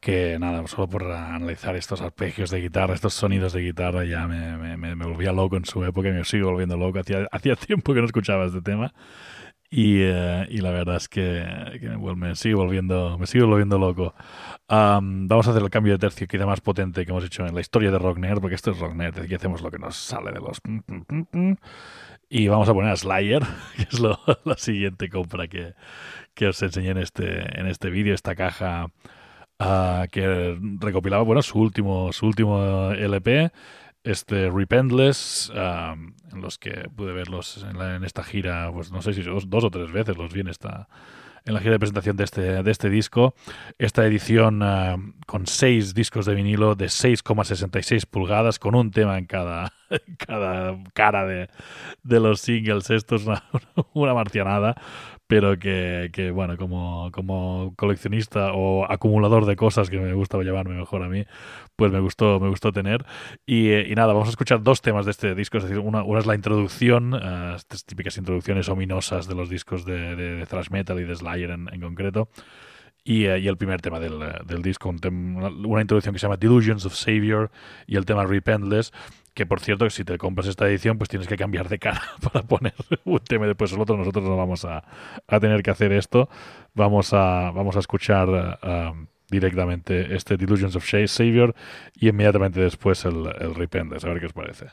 que 0.00 0.38
nada, 0.38 0.64
solo 0.68 0.88
por 0.88 1.10
analizar 1.10 1.74
estos 1.74 2.00
arpegios 2.00 2.52
de 2.52 2.60
guitarra, 2.60 2.94
estos 2.94 3.12
sonidos 3.12 3.52
de 3.54 3.62
guitarra, 3.62 4.04
ya 4.04 4.28
me, 4.28 4.76
me, 4.76 4.94
me, 4.94 5.04
volvía 5.04 5.32
loco 5.32 5.56
en 5.56 5.64
su 5.64 5.84
época 5.84 6.10
y 6.10 6.12
me 6.12 6.24
sigo 6.24 6.52
volviendo 6.52 6.76
loco. 6.76 7.00
Hacía, 7.00 7.26
hacía 7.32 7.56
tiempo 7.56 7.92
que 7.92 7.98
no 7.98 8.06
escuchaba 8.06 8.46
este 8.46 8.62
tema. 8.62 8.94
Y, 9.68 9.98
eh, 10.02 10.46
y, 10.48 10.58
la 10.58 10.70
verdad 10.70 10.94
es 10.94 11.08
que, 11.08 11.44
que 11.80 11.88
me, 11.88 12.14
me, 12.14 12.36
sigue 12.36 12.54
volviendo, 12.54 13.18
me 13.18 13.26
sigue 13.26 13.42
volviendo 13.42 13.78
loco. 13.78 14.14
Um, 14.68 15.26
vamos 15.26 15.48
a 15.48 15.50
hacer 15.50 15.64
el 15.64 15.70
cambio 15.70 15.94
de 15.94 15.98
tercio 15.98 16.28
quizá 16.28 16.46
más 16.46 16.60
potente 16.60 17.04
que 17.04 17.10
hemos 17.10 17.24
hecho 17.24 17.44
en 17.44 17.52
la 17.56 17.60
historia 17.62 17.90
de 17.90 17.98
Rockner, 17.98 18.40
porque 18.40 18.54
esto 18.54 18.70
es 18.70 18.78
Rockner, 18.78 19.12
aquí 19.20 19.34
hacemos 19.34 19.60
lo 19.60 19.72
que 19.72 19.78
nos 19.80 19.96
sale 19.96 20.30
de 20.30 20.38
los... 20.38 20.60
Y 22.28 22.48
vamos 22.48 22.68
a 22.68 22.74
poner 22.74 22.90
a 22.90 22.96
Slayer, 22.96 23.42
que 23.76 23.82
es 23.82 23.98
lo, 23.98 24.20
la 24.44 24.56
siguiente 24.56 25.08
compra 25.08 25.48
que, 25.48 25.74
que 26.36 26.46
os 26.46 26.62
enseñé 26.62 26.90
en 26.90 26.98
este, 26.98 27.58
en 27.58 27.66
este 27.66 27.90
vídeo, 27.90 28.14
esta 28.14 28.36
caja 28.36 28.86
uh, 29.58 30.06
que 30.12 30.56
recopilaba 30.78 31.24
bueno, 31.24 31.42
su, 31.42 31.58
último, 31.58 32.12
su 32.12 32.26
último 32.26 32.92
LP 32.92 33.50
este 34.04 34.48
Repentless, 34.50 35.50
um, 35.50 36.14
en 36.32 36.40
los 36.40 36.58
que 36.58 36.88
pude 36.94 37.12
verlos 37.12 37.64
en, 37.68 37.76
la, 37.76 37.96
en, 37.96 38.04
esta 38.04 38.22
gira, 38.22 38.70
pues 38.72 38.92
no 38.92 39.02
sé 39.02 39.12
si 39.14 39.22
dos, 39.22 39.50
dos, 39.50 39.64
o 39.64 39.70
tres 39.70 39.90
veces 39.90 40.16
los 40.16 40.32
vi 40.32 40.40
en 40.40 40.48
esta 40.48 40.88
en 41.44 41.54
la 41.54 41.60
gira 41.60 41.72
de 41.72 41.78
presentación 41.78 42.16
de 42.16 42.24
este, 42.24 42.62
de 42.62 42.70
este 42.70 42.90
disco. 42.90 43.34
Esta 43.78 44.04
edición 44.04 44.62
uh, 44.62 45.12
con 45.26 45.46
seis 45.46 45.94
discos 45.94 46.26
de 46.26 46.34
vinilo 46.34 46.74
de 46.74 46.86
6,66 46.86 48.04
pulgadas, 48.06 48.58
con 48.58 48.74
un 48.74 48.90
tema 48.90 49.16
en 49.16 49.26
cada, 49.26 49.72
en 49.90 50.16
cada 50.16 50.76
cara 50.92 51.24
de, 51.24 51.48
de, 52.02 52.20
los 52.20 52.40
singles. 52.40 52.90
Esto 52.90 53.14
es 53.14 53.26
una, 53.26 53.44
una 53.94 54.12
marcianada, 54.12 54.74
pero 55.26 55.58
que, 55.58 56.10
que, 56.12 56.30
bueno, 56.30 56.56
como, 56.56 57.10
como 57.12 57.74
coleccionista 57.76 58.52
o 58.52 58.90
acumulador 58.90 59.44
de 59.44 59.56
cosas 59.56 59.90
que 59.90 59.98
me 59.98 60.12
gusta 60.14 60.38
llevarme 60.38 60.76
mejor 60.76 61.02
a 61.02 61.08
mí, 61.08 61.24
pues 61.74 61.90
me 61.92 62.00
gustó, 62.00 62.38
me 62.38 62.48
gustó 62.48 62.72
tener. 62.72 63.04
Y, 63.44 63.72
y 63.72 63.94
nada, 63.94 64.12
vamos 64.12 64.28
a 64.28 64.30
escuchar 64.30 64.62
dos 64.62 64.82
temas 64.82 65.04
de 65.04 65.10
este 65.10 65.34
disco, 65.34 65.58
es 65.58 65.64
decir, 65.64 65.78
una, 65.80 66.04
una 66.04 66.20
es 66.20 66.26
la 66.26 66.34
introducción, 66.34 67.14
uh, 67.14 67.56
estas 67.56 67.84
típicas 67.84 68.16
introducciones 68.18 68.68
ominosas 68.68 69.26
de 69.26 69.34
los 69.34 69.48
discos 69.50 69.84
de, 69.84 70.14
de, 70.14 70.36
de 70.36 70.46
thrash 70.46 70.70
metal 70.70 71.00
y 71.00 71.04
de 71.04 71.16
Slayer 71.16 71.50
en, 71.50 71.68
en 71.72 71.80
concreto. 71.80 72.28
Y, 73.04 73.26
uh, 73.26 73.36
y, 73.36 73.48
el 73.48 73.56
primer 73.56 73.80
tema 73.80 73.98
del, 73.98 74.18
del 74.46 74.62
disco, 74.62 74.88
un 74.88 74.98
tema, 74.98 75.48
una 75.48 75.80
introducción 75.80 76.12
que 76.12 76.20
se 76.20 76.26
llama 76.26 76.36
Delusions 76.36 76.86
of 76.86 76.94
Savior 76.94 77.50
y 77.86 77.96
el 77.96 78.04
tema 78.04 78.24
Repentless, 78.24 78.92
que 79.36 79.44
por 79.44 79.60
cierto, 79.60 79.88
si 79.90 80.02
te 80.02 80.16
compras 80.16 80.46
esta 80.46 80.66
edición, 80.66 80.96
pues 80.96 81.10
tienes 81.10 81.28
que 81.28 81.36
cambiar 81.36 81.68
de 81.68 81.78
cara 81.78 82.00
para 82.32 82.42
poner 82.46 82.72
un 83.04 83.18
tema 83.18 83.46
después 83.46 83.70
el 83.70 83.80
otro. 83.80 83.94
Nosotros 83.98 84.24
no 84.24 84.34
vamos 84.34 84.64
a, 84.64 84.82
a 85.28 85.40
tener 85.40 85.62
que 85.62 85.70
hacer 85.70 85.92
esto. 85.92 86.30
Vamos 86.72 87.12
a, 87.12 87.50
vamos 87.50 87.76
a 87.76 87.80
escuchar 87.80 88.28
uh, 88.30 89.06
directamente 89.30 90.16
este 90.16 90.38
Delusions 90.38 90.74
of 90.74 90.86
Savior 90.86 91.54
y 91.94 92.08
inmediatamente 92.08 92.60
después 92.60 93.04
el, 93.04 93.26
el 93.38 93.54
Repentless. 93.54 94.06
A 94.06 94.08
ver 94.08 94.20
qué 94.20 94.26
os 94.26 94.32
parece. 94.32 94.68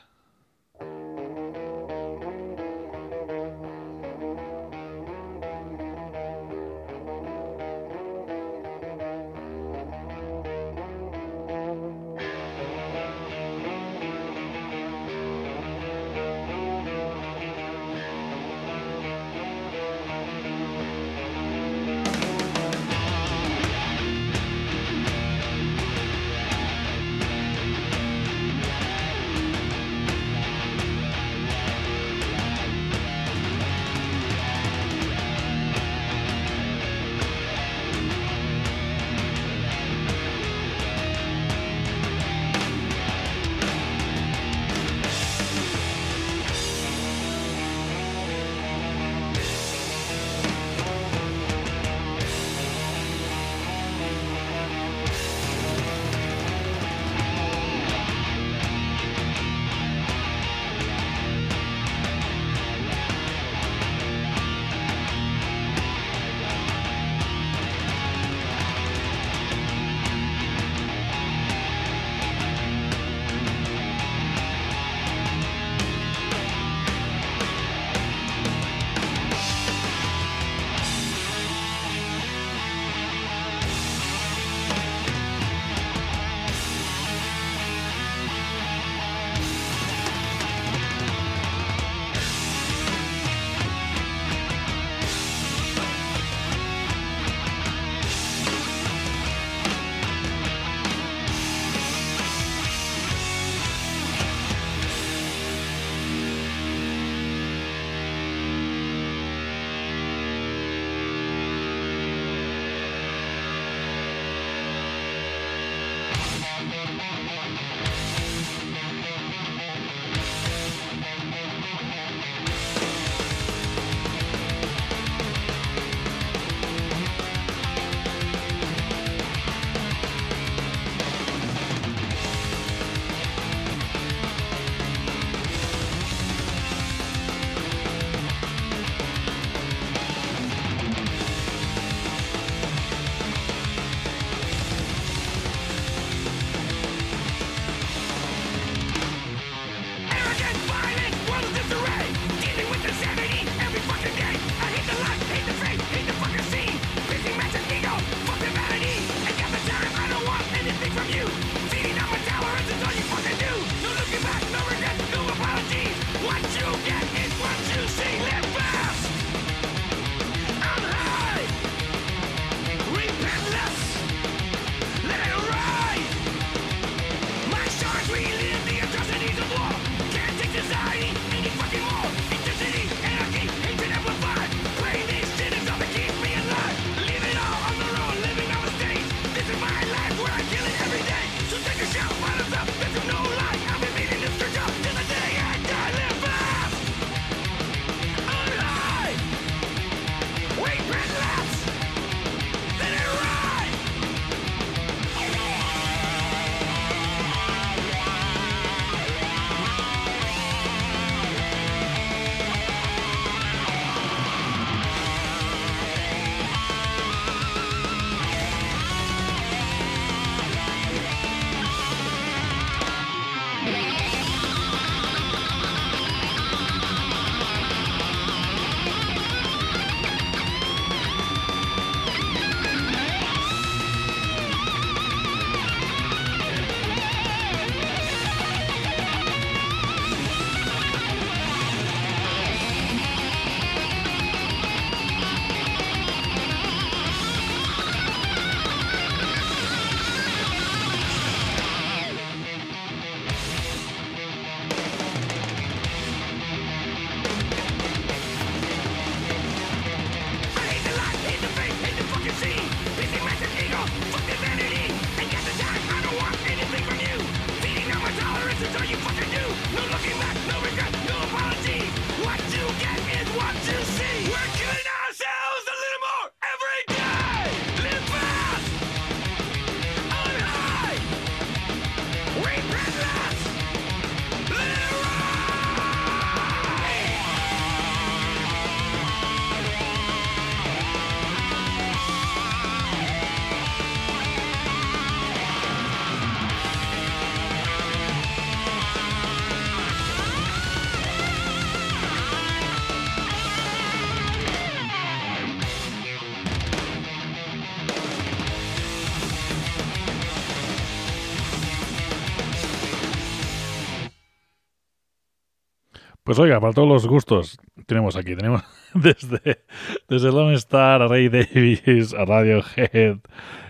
Pues 316.34 316.46
oiga, 316.46 316.58
para 316.58 316.72
todos 316.72 316.88
los 316.88 317.06
gustos, 317.06 317.60
tenemos 317.86 318.16
aquí, 318.16 318.34
tenemos 318.34 318.64
desde, 318.94 319.62
desde 320.08 320.32
Lone 320.32 320.54
Star 320.54 321.00
a 321.00 321.06
Ray 321.06 321.28
Davis, 321.28 322.12
a 322.12 322.24
Radiohead 322.24 323.18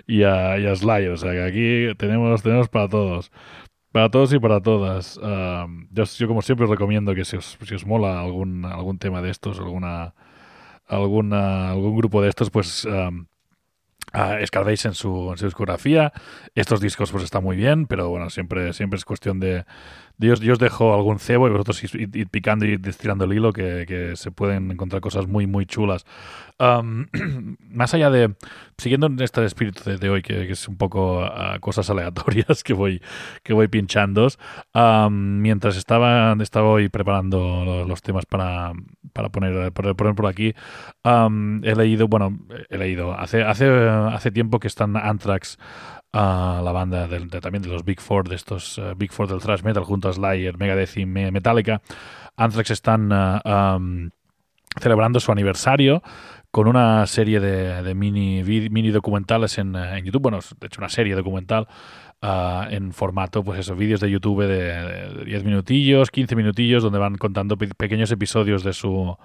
y 0.06 0.22
a, 0.22 0.58
y 0.58 0.74
Slayer. 0.74 1.10
O 1.10 1.16
sea 1.18 1.32
que 1.32 1.42
aquí 1.42 1.94
tenemos, 1.98 2.42
tenemos 2.42 2.70
para 2.70 2.88
todos. 2.88 3.30
Para 3.92 4.08
todos 4.08 4.32
y 4.32 4.38
para 4.38 4.62
todas. 4.62 5.20
Ah, 5.22 5.66
yo, 5.90 6.26
como 6.26 6.40
siempre, 6.40 6.64
os 6.64 6.70
recomiendo 6.70 7.14
que 7.14 7.26
si 7.26 7.36
os, 7.36 7.58
si 7.60 7.74
os 7.74 7.84
mola 7.84 8.18
algún, 8.18 8.64
algún 8.64 8.98
tema 8.98 9.20
de 9.20 9.28
estos, 9.28 9.58
alguna, 9.58 10.14
alguna, 10.86 11.72
algún 11.72 11.98
grupo 11.98 12.22
de 12.22 12.30
estos, 12.30 12.48
pues 12.48 12.88
ah, 14.14 14.40
escarbéis 14.40 14.86
en 14.86 14.94
su, 14.94 15.32
en 15.32 15.36
su 15.36 15.44
discografía. 15.44 16.14
Estos 16.54 16.80
discos 16.80 17.12
pues 17.12 17.24
están 17.24 17.44
muy 17.44 17.56
bien, 17.56 17.84
pero 17.84 18.08
bueno, 18.08 18.30
siempre, 18.30 18.72
siempre 18.72 18.96
es 18.96 19.04
cuestión 19.04 19.38
de, 19.38 19.66
de 20.18 20.26
yo, 20.28 20.32
os- 20.34 20.40
yo 20.40 20.52
os 20.54 20.58
dejo 20.58 20.94
algún 20.94 21.18
cebo 21.18 21.48
y 21.48 21.50
vosotros 21.50 21.82
id, 21.84 22.14
id 22.14 22.28
picando 22.30 22.66
y 22.66 22.80
estirando 22.86 23.24
el 23.24 23.32
hilo 23.32 23.52
que, 23.52 23.84
que 23.86 24.16
se 24.16 24.30
pueden 24.30 24.70
encontrar 24.70 25.00
cosas 25.02 25.26
muy, 25.26 25.46
muy 25.46 25.66
chulas. 25.66 26.04
Am, 26.58 27.08
más 27.60 27.94
allá 27.94 28.10
de, 28.10 28.34
siguiendo 28.78 29.06
en 29.08 29.20
este 29.20 29.44
espíritu 29.44 29.82
de, 29.84 29.98
de 29.98 30.10
hoy, 30.10 30.22
que, 30.22 30.46
que 30.46 30.52
es 30.52 30.68
un 30.68 30.76
poco 30.76 31.22
ah, 31.24 31.58
cosas 31.60 31.90
aleatorias 31.90 32.62
que 32.62 32.72
voy, 32.74 33.02
que 33.42 33.52
voy 33.52 33.68
pinchando, 33.68 34.28
am, 34.72 35.40
mientras 35.40 35.76
estaba, 35.76 36.34
estaba 36.40 36.68
hoy 36.68 36.88
preparando 36.88 37.64
lo- 37.64 37.84
los 37.84 38.02
temas 38.02 38.26
para, 38.26 38.72
para 39.12 39.28
poner, 39.30 39.72
para 39.72 39.94
poner 39.94 40.14
por 40.14 40.26
aquí, 40.26 40.54
am, 41.02 41.62
he 41.64 41.74
leído, 41.74 42.08
bueno, 42.08 42.38
he 42.70 42.78
leído, 42.78 43.12
hace, 43.18 43.42
hace, 43.42 43.66
hace 43.88 44.30
tiempo 44.30 44.60
que 44.60 44.68
están 44.68 44.96
Anthrax, 44.96 45.58
ah, 46.14 46.60
la 46.64 46.72
banda 46.72 47.06
del- 47.08 47.28
de- 47.28 47.40
también 47.40 47.62
de 47.62 47.68
los 47.68 47.84
Big 47.84 48.00
Four, 48.00 48.28
de 48.28 48.36
estos 48.36 48.78
eh, 48.78 48.94
Big 48.96 49.12
Four 49.12 49.28
del 49.28 49.40
thrash 49.40 49.62
metal, 49.62 49.84
junto 49.84 50.08
a 50.08 50.12
Slayer, 50.12 50.56
Megadeth 50.56 50.96
y 50.96 51.06
Me- 51.06 51.30
Metallica, 51.30 51.82
Anthrax 52.36 52.70
están 52.70 53.10
am, 53.12 54.10
celebrando 54.80 55.20
su 55.20 55.30
aniversario 55.32 56.02
con 56.50 56.68
una 56.68 57.04
serie 57.06 57.40
de, 57.40 57.82
de 57.82 57.94
mini, 57.94 58.42
mini 58.70 58.90
documentales 58.90 59.58
en, 59.58 59.74
eh, 59.74 59.98
en 59.98 60.04
YouTube, 60.04 60.22
bueno, 60.22 60.38
de 60.60 60.66
hecho 60.68 60.80
una 60.80 60.88
serie 60.88 61.14
documental 61.16 61.66
ah, 62.22 62.68
en 62.70 62.92
formato, 62.92 63.42
pues 63.42 63.58
eso, 63.60 63.74
vídeos 63.74 64.00
de 64.00 64.10
YouTube 64.10 64.42
de, 64.46 64.48
de 65.18 65.24
10 65.24 65.44
minutillos, 65.44 66.10
15 66.10 66.36
minutillos, 66.36 66.82
donde 66.82 66.98
van 67.00 67.16
contando 67.16 67.56
pe- 67.58 67.68
pequeños 67.76 68.10
episodios 68.12 68.62
de 68.62 68.72
su, 68.72 69.16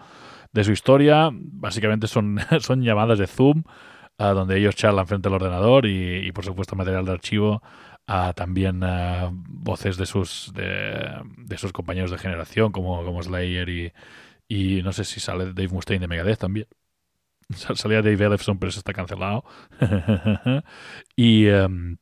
de 0.53 0.63
su 0.63 0.71
historia. 0.71 1.29
Básicamente 1.31 2.07
son, 2.07 2.39
son 2.61 2.81
llamadas 2.81 3.19
de 3.19 3.27
Zoom, 3.27 3.63
ah, 4.19 4.29
donde 4.33 4.57
ellos 4.59 4.75
charlan 4.75 5.07
frente 5.07 5.29
al 5.29 5.35
ordenador 5.35 5.87
y, 5.87 6.27
y, 6.27 6.33
por 6.33 6.45
supuesto 6.45 6.75
material 6.77 7.05
de 7.05 7.13
archivo. 7.13 7.63
ah, 8.07 8.33
también 8.35 8.81
ah, 8.83 9.31
voces 9.33 9.97
de 9.97 10.05
sus, 10.07 10.53
de, 10.55 11.57
sus 11.57 11.73
compañeros 11.73 12.11
de 12.11 12.17
generación, 12.19 12.71
como, 12.73 13.03
como 13.05 13.21
Slayer 13.23 13.69
y, 13.69 13.93
y 14.49 14.81
no 14.83 14.93
sé 14.93 15.05
si 15.05 15.19
sale 15.19 15.47
Dave 15.47 15.69
Mustaine 15.69 16.01
de 16.01 16.07
Megadeth 16.07 16.39
también. 16.39 16.67
Sal- 17.55 17.77
Salía 17.77 18.01
Dave 18.01 18.25
Ellefson, 18.25 18.59
pero 18.59 18.69
eso 18.69 18.79
está 18.79 18.93
cancelado. 18.93 19.43
y 21.15 21.47
em, 21.47 21.97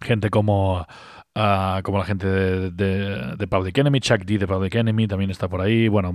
gente 0.00 0.30
como, 0.30 0.86
ah, 1.34 1.80
como 1.84 1.98
la 1.98 2.04
gente 2.04 2.26
de, 2.26 2.70
de, 2.72 3.36
de 3.36 3.46
Public 3.48 3.78
Enemy, 3.78 4.00
Chuck 4.00 4.22
D 4.24 4.38
de 4.38 4.46
Public 4.46 4.74
Enemy 4.76 5.06
también 5.08 5.30
está 5.30 5.48
por 5.48 5.60
ahí. 5.60 5.88
Bueno, 5.88 6.12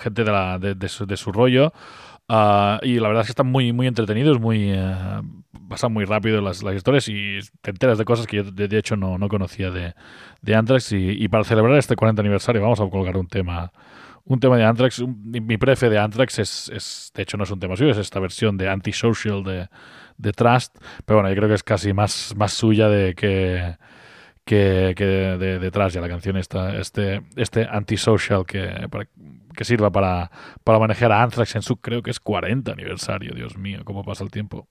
gente 0.00 0.24
de, 0.24 0.32
la, 0.32 0.58
de, 0.58 0.88
su, 0.88 1.06
de 1.06 1.16
su 1.16 1.32
rollo. 1.32 1.72
Ah, 2.28 2.80
y 2.82 2.98
la 3.00 3.08
verdad 3.08 3.22
es 3.22 3.26
que 3.28 3.32
están 3.32 3.48
muy, 3.48 3.72
muy 3.72 3.86
entretenidos, 3.86 4.40
muy 4.40 4.70
eh, 4.72 5.20
pasan 5.68 5.92
muy 5.92 6.04
rápido 6.04 6.40
las, 6.40 6.62
las 6.62 6.74
historias 6.74 7.08
y 7.08 7.38
te 7.60 7.70
enteras 7.70 7.98
de 7.98 8.04
cosas 8.04 8.26
que 8.26 8.36
yo 8.38 8.44
de, 8.44 8.78
hecho 8.78 8.96
no, 8.96 9.18
no 9.18 9.28
conocía 9.28 9.70
de, 9.70 9.94
de 10.40 10.54
Anthrax. 10.54 10.92
Y, 10.92 11.28
para 11.28 11.44
celebrar 11.44 11.76
este 11.78 11.96
40 11.96 12.20
aniversario 12.22 12.62
vamos 12.62 12.80
a 12.80 12.88
colgar 12.88 13.16
un 13.16 13.28
tema 13.28 13.72
un 14.26 14.40
tema 14.40 14.56
de 14.56 14.64
Anthrax. 14.64 15.04
Mi 15.06 15.58
prefe 15.58 15.90
de 15.90 15.98
Anthrax 15.98 16.38
es, 16.38 16.70
es, 16.70 17.12
de 17.14 17.22
hecho, 17.22 17.36
no 17.36 17.44
es 17.44 17.50
un 17.50 17.60
tema 17.60 17.76
suyo, 17.76 17.90
es 17.90 17.98
esta 17.98 18.20
versión 18.20 18.56
de 18.56 18.70
Antisocial 18.70 19.44
de, 19.44 19.68
de 20.16 20.32
Trust. 20.32 20.76
Pero 21.04 21.20
bueno, 21.20 21.28
yo 21.28 21.36
creo 21.36 21.48
que 21.48 21.54
es 21.56 21.62
casi 21.62 21.92
más, 21.92 22.32
más 22.34 22.54
suya 22.54 22.88
de 22.88 23.14
que, 23.14 23.76
que, 24.44 24.94
que 24.96 25.04
de, 25.04 25.58
de 25.58 25.70
Trust, 25.70 25.94
ya 25.94 26.00
la 26.00 26.08
canción 26.08 26.36
esta, 26.36 26.76
este, 26.78 27.22
este 27.36 27.66
Antisocial 27.70 28.44
que, 28.46 28.88
para- 28.90 29.08
que 29.56 29.64
sirva 29.64 29.90
para, 29.92 30.30
para 30.64 30.78
manejar 30.78 31.12
a 31.12 31.22
Anthrax 31.22 31.54
en 31.56 31.62
su, 31.62 31.76
creo 31.78 32.02
que 32.02 32.10
es 32.10 32.20
40 32.20 32.72
aniversario. 32.72 33.34
Dios 33.34 33.56
mío, 33.56 33.82
cómo 33.84 34.04
pasa 34.04 34.24
el 34.24 34.30
tiempo. 34.30 34.68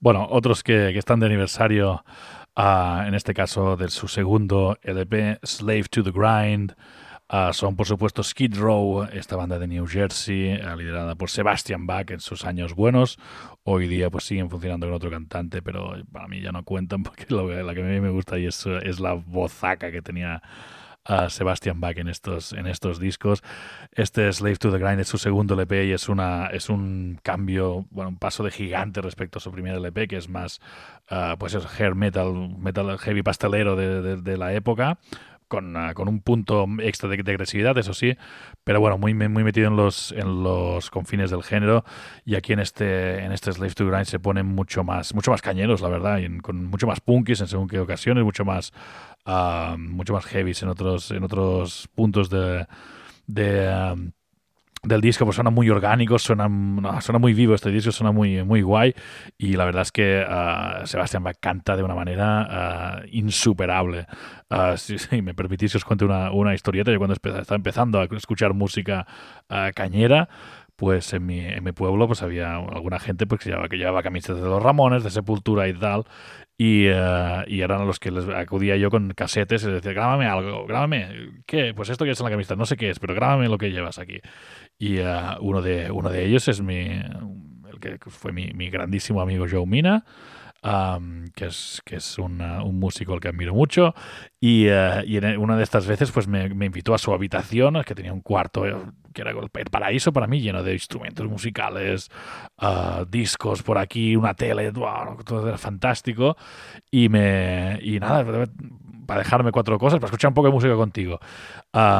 Bueno, 0.00 0.26
otros 0.30 0.62
que, 0.62 0.96
están 0.98 1.20
de 1.20 1.26
aniversario, 1.26 2.04
ah, 2.56 3.04
en 3.06 3.14
este 3.14 3.34
caso 3.34 3.76
de 3.76 3.88
su 3.88 4.08
segundo 4.08 4.76
LP, 4.82 5.38
Slave 5.42 5.84
to 5.90 6.02
the 6.02 6.10
Grind, 6.10 6.74
ah, 7.28 7.52
son 7.52 7.76
por 7.76 7.86
supuesto 7.86 8.22
Skid 8.22 8.56
Row, 8.56 9.04
esta 9.12 9.36
banda 9.36 9.58
de 9.58 9.66
New 9.66 9.86
Jersey, 9.86 10.52
ah, 10.52 10.76
liderada 10.76 11.14
por 11.14 11.30
Sebastian 11.30 11.86
Bach 11.86 12.10
en 12.10 12.20
sus 12.20 12.44
años 12.44 12.74
buenos. 12.74 13.18
Hoy 13.62 13.88
día 13.88 14.10
pues 14.10 14.24
siguen 14.24 14.50
funcionando 14.50 14.86
con 14.86 14.94
otro 14.94 15.10
cantante, 15.10 15.62
pero 15.62 15.94
para 16.12 16.28
mí 16.28 16.40
ya 16.40 16.52
no 16.52 16.64
cuentan 16.64 17.02
porque 17.04 17.26
lo 17.28 17.48
la 17.62 17.74
que 17.74 17.82
a 17.82 17.84
mí 17.84 18.00
me 18.00 18.10
gusta 18.10 18.38
y 18.38 18.46
es, 18.46 18.66
es 18.66 19.00
la 19.00 19.14
vozaca 19.14 19.90
que 19.90 20.02
tenía 20.02 20.42
a 21.04 21.28
Sebastian 21.28 21.80
Bach 21.80 21.96
en 21.98 22.08
estos, 22.08 22.52
en 22.52 22.66
estos 22.66 22.98
discos. 22.98 23.42
Este 23.92 24.32
Slave 24.32 24.56
to 24.56 24.72
the 24.72 24.78
Grind 24.78 25.00
es 25.00 25.08
su 25.08 25.18
segundo 25.18 25.54
LP 25.54 25.86
y 25.86 25.92
es, 25.92 26.08
una, 26.08 26.46
es 26.46 26.68
un 26.68 27.18
cambio, 27.22 27.86
bueno, 27.90 28.08
un 28.10 28.18
paso 28.18 28.42
de 28.42 28.50
gigante 28.50 29.00
respecto 29.02 29.38
a 29.38 29.40
su 29.40 29.52
primer 29.52 29.74
LP, 29.76 30.08
que 30.08 30.16
es 30.16 30.28
más, 30.28 30.60
ah, 31.10 31.36
pues 31.38 31.54
es 31.54 31.66
hair 31.80 31.94
metal, 31.94 32.56
metal 32.58 32.98
heavy 32.98 33.22
pastelero 33.22 33.76
de, 33.76 34.16
de- 34.16 34.36
la 34.36 34.52
época. 34.54 34.98
Con, 35.46 35.76
ah, 35.76 35.92
con 35.92 36.08
un 36.08 36.20
punto 36.20 36.66
extra 36.80 37.08
de, 37.08 37.20
agresividad, 37.20 37.76
eso 37.76 37.92
sí, 37.92 38.16
pero 38.64 38.80
bueno, 38.80 38.96
muy, 38.96 39.12
muy 39.12 39.44
metido 39.44 39.68
en 39.68 39.76
los, 39.76 40.10
en 40.12 40.42
los 40.42 40.90
confines 40.90 41.30
del 41.30 41.42
género. 41.44 41.84
Y 42.24 42.34
aquí 42.34 42.54
en 42.54 42.60
este, 42.60 43.22
en 43.22 43.30
este 43.30 43.52
Slave 43.52 43.74
to 43.74 43.84
the 43.84 43.90
Grind 43.90 44.06
se 44.06 44.18
ponen 44.18 44.46
mucho 44.46 44.82
más, 44.84 45.14
mucho 45.14 45.30
más 45.30 45.42
cañeros, 45.42 45.82
la 45.82 45.88
verdad, 45.90 46.18
y 46.18 46.38
con 46.38 46.64
mucho 46.64 46.86
más 46.86 47.00
punkis 47.00 47.42
en 47.42 47.46
según 47.46 47.68
qué 47.68 47.78
ocasiones, 47.78 48.24
mucho 48.24 48.44
más, 48.46 48.72
ah, 49.24 49.76
mucho 49.78 50.12
más 50.12 50.24
heavies 50.26 50.62
en 50.62 50.68
otros, 50.68 51.10
en 51.10 51.22
otros 51.22 51.88
puntos 51.94 52.30
de, 52.30 52.66
ah, 53.68 53.94
del 54.82 55.00
disco, 55.00 55.24
pues 55.24 55.36
suena 55.36 55.50
muy 55.50 55.70
orgánico, 55.70 56.18
suena, 56.18 56.48
suena 57.00 57.18
muy 57.18 57.32
vivo 57.32 57.54
este 57.54 57.70
disco, 57.70 57.90
suena 57.90 58.12
muy, 58.12 58.42
muy 58.44 58.62
guay. 58.62 58.94
Y 59.38 59.54
la 59.54 59.64
verdad 59.64 59.82
es 59.82 59.92
que 59.92 60.24
ah, 60.26 60.82
Sebastián 60.84 61.24
canta 61.40 61.76
de 61.76 61.82
una 61.82 61.94
manera 61.94 62.46
ah, 62.50 63.02
insuperable. 63.10 64.06
Ah, 64.50 64.76
si, 64.76 64.94
me 65.20 65.34
permitís 65.34 65.72
que 65.72 65.78
os 65.78 65.84
cuente 65.84 66.04
una, 66.04 66.30
una 66.30 66.54
historieta, 66.54 66.92
yo 66.92 66.98
cuando 66.98 67.14
estaba 67.14 67.56
empezando 67.56 67.98
a 67.98 68.04
escuchar 68.04 68.54
música 68.54 69.04
cañera, 69.74 70.28
pues 70.76 71.12
en 71.12 71.26
mi, 71.26 71.40
en 71.40 71.62
mi 71.62 71.72
pueblo 71.72 72.06
pues 72.06 72.22
había 72.22 72.56
alguna 72.56 72.98
gente 72.98 73.26
pues, 73.26 73.40
que, 73.40 73.50
llevaba, 73.50 73.68
que 73.68 73.76
llevaba 73.76 74.02
camisetas 74.02 74.42
de 74.42 74.48
los 74.48 74.62
Ramones, 74.62 75.04
de 75.04 75.10
Sepultura 75.10 75.68
y 75.68 75.74
tal, 75.74 76.04
y, 76.56 76.86
eh, 76.86 77.44
y 77.48 77.60
eran 77.62 77.86
los 77.86 77.98
que 77.98 78.10
les 78.10 78.28
acudía 78.28 78.76
yo 78.76 78.90
con 78.90 79.10
casetes 79.10 79.62
y 79.64 79.66
les 79.66 79.76
decía, 79.76 79.92
grábame 79.92 80.26
algo, 80.26 80.66
grábame, 80.66 81.42
¿qué? 81.46 81.74
Pues 81.74 81.88
esto 81.88 82.04
que 82.04 82.12
es 82.12 82.20
en 82.20 82.24
la 82.24 82.30
camiseta, 82.30 82.56
no 82.56 82.66
sé 82.66 82.76
qué 82.76 82.90
es, 82.90 82.98
pero 83.00 83.14
grábame 83.14 83.48
lo 83.48 83.58
que 83.58 83.72
llevas 83.72 83.98
aquí. 83.98 84.20
Y 84.78 84.98
eh, 84.98 85.20
uno, 85.40 85.62
de, 85.62 85.90
uno 85.90 86.10
de 86.10 86.24
ellos 86.24 86.46
es 86.48 86.60
mi, 86.60 86.86
el 86.86 87.80
que 87.80 87.98
fue 88.06 88.32
mi, 88.32 88.52
mi 88.54 88.70
grandísimo 88.70 89.20
amigo 89.20 89.46
Joe 89.50 89.66
Mina, 89.66 90.04
am, 90.64 91.26
que 91.36 91.46
es, 91.46 91.80
que 91.84 91.96
es 91.96 92.18
un, 92.18 92.40
uh, 92.40 92.64
un 92.66 92.78
músico 92.80 93.12
al 93.14 93.20
que 93.20 93.28
admiro 93.28 93.54
mucho. 93.54 93.94
Y, 94.40 94.66
eh, 94.68 95.02
y 95.06 95.16
en 95.18 95.38
una 95.38 95.56
de 95.56 95.62
estas 95.62 95.86
veces 95.86 96.10
pues 96.10 96.26
me, 96.28 96.48
me 96.54 96.66
invitó 96.66 96.94
a 96.94 96.98
su 96.98 97.12
habitación, 97.12 97.82
que 97.84 97.94
tenía 97.94 98.12
un 98.12 98.20
cuarto 98.22 98.66
eh, 98.66 98.74
que 99.12 99.22
era 99.22 99.30
el 99.32 99.50
paraíso 99.70 100.12
para 100.12 100.26
mí, 100.26 100.40
lleno 100.40 100.62
de 100.62 100.72
instrumentos 100.72 101.26
musicales, 101.28 102.10
ah, 102.58 103.04
discos 103.08 103.62
por 103.62 103.78
aquí, 103.78 104.16
una 104.16 104.34
tele, 104.34 104.70
wow, 104.72 105.22
todo 105.24 105.48
era 105.48 105.58
fantástico. 105.58 106.36
Y, 106.90 107.08
me, 107.08 107.78
y 107.82 108.00
nada, 108.00 108.24
para 109.06 109.20
dejarme 109.20 109.52
cuatro 109.52 109.78
cosas, 109.78 109.98
para 110.00 110.06
escuchar 110.08 110.30
un 110.30 110.34
poco 110.34 110.48
de 110.48 110.54
música 110.54 110.74
contigo. 110.76 111.20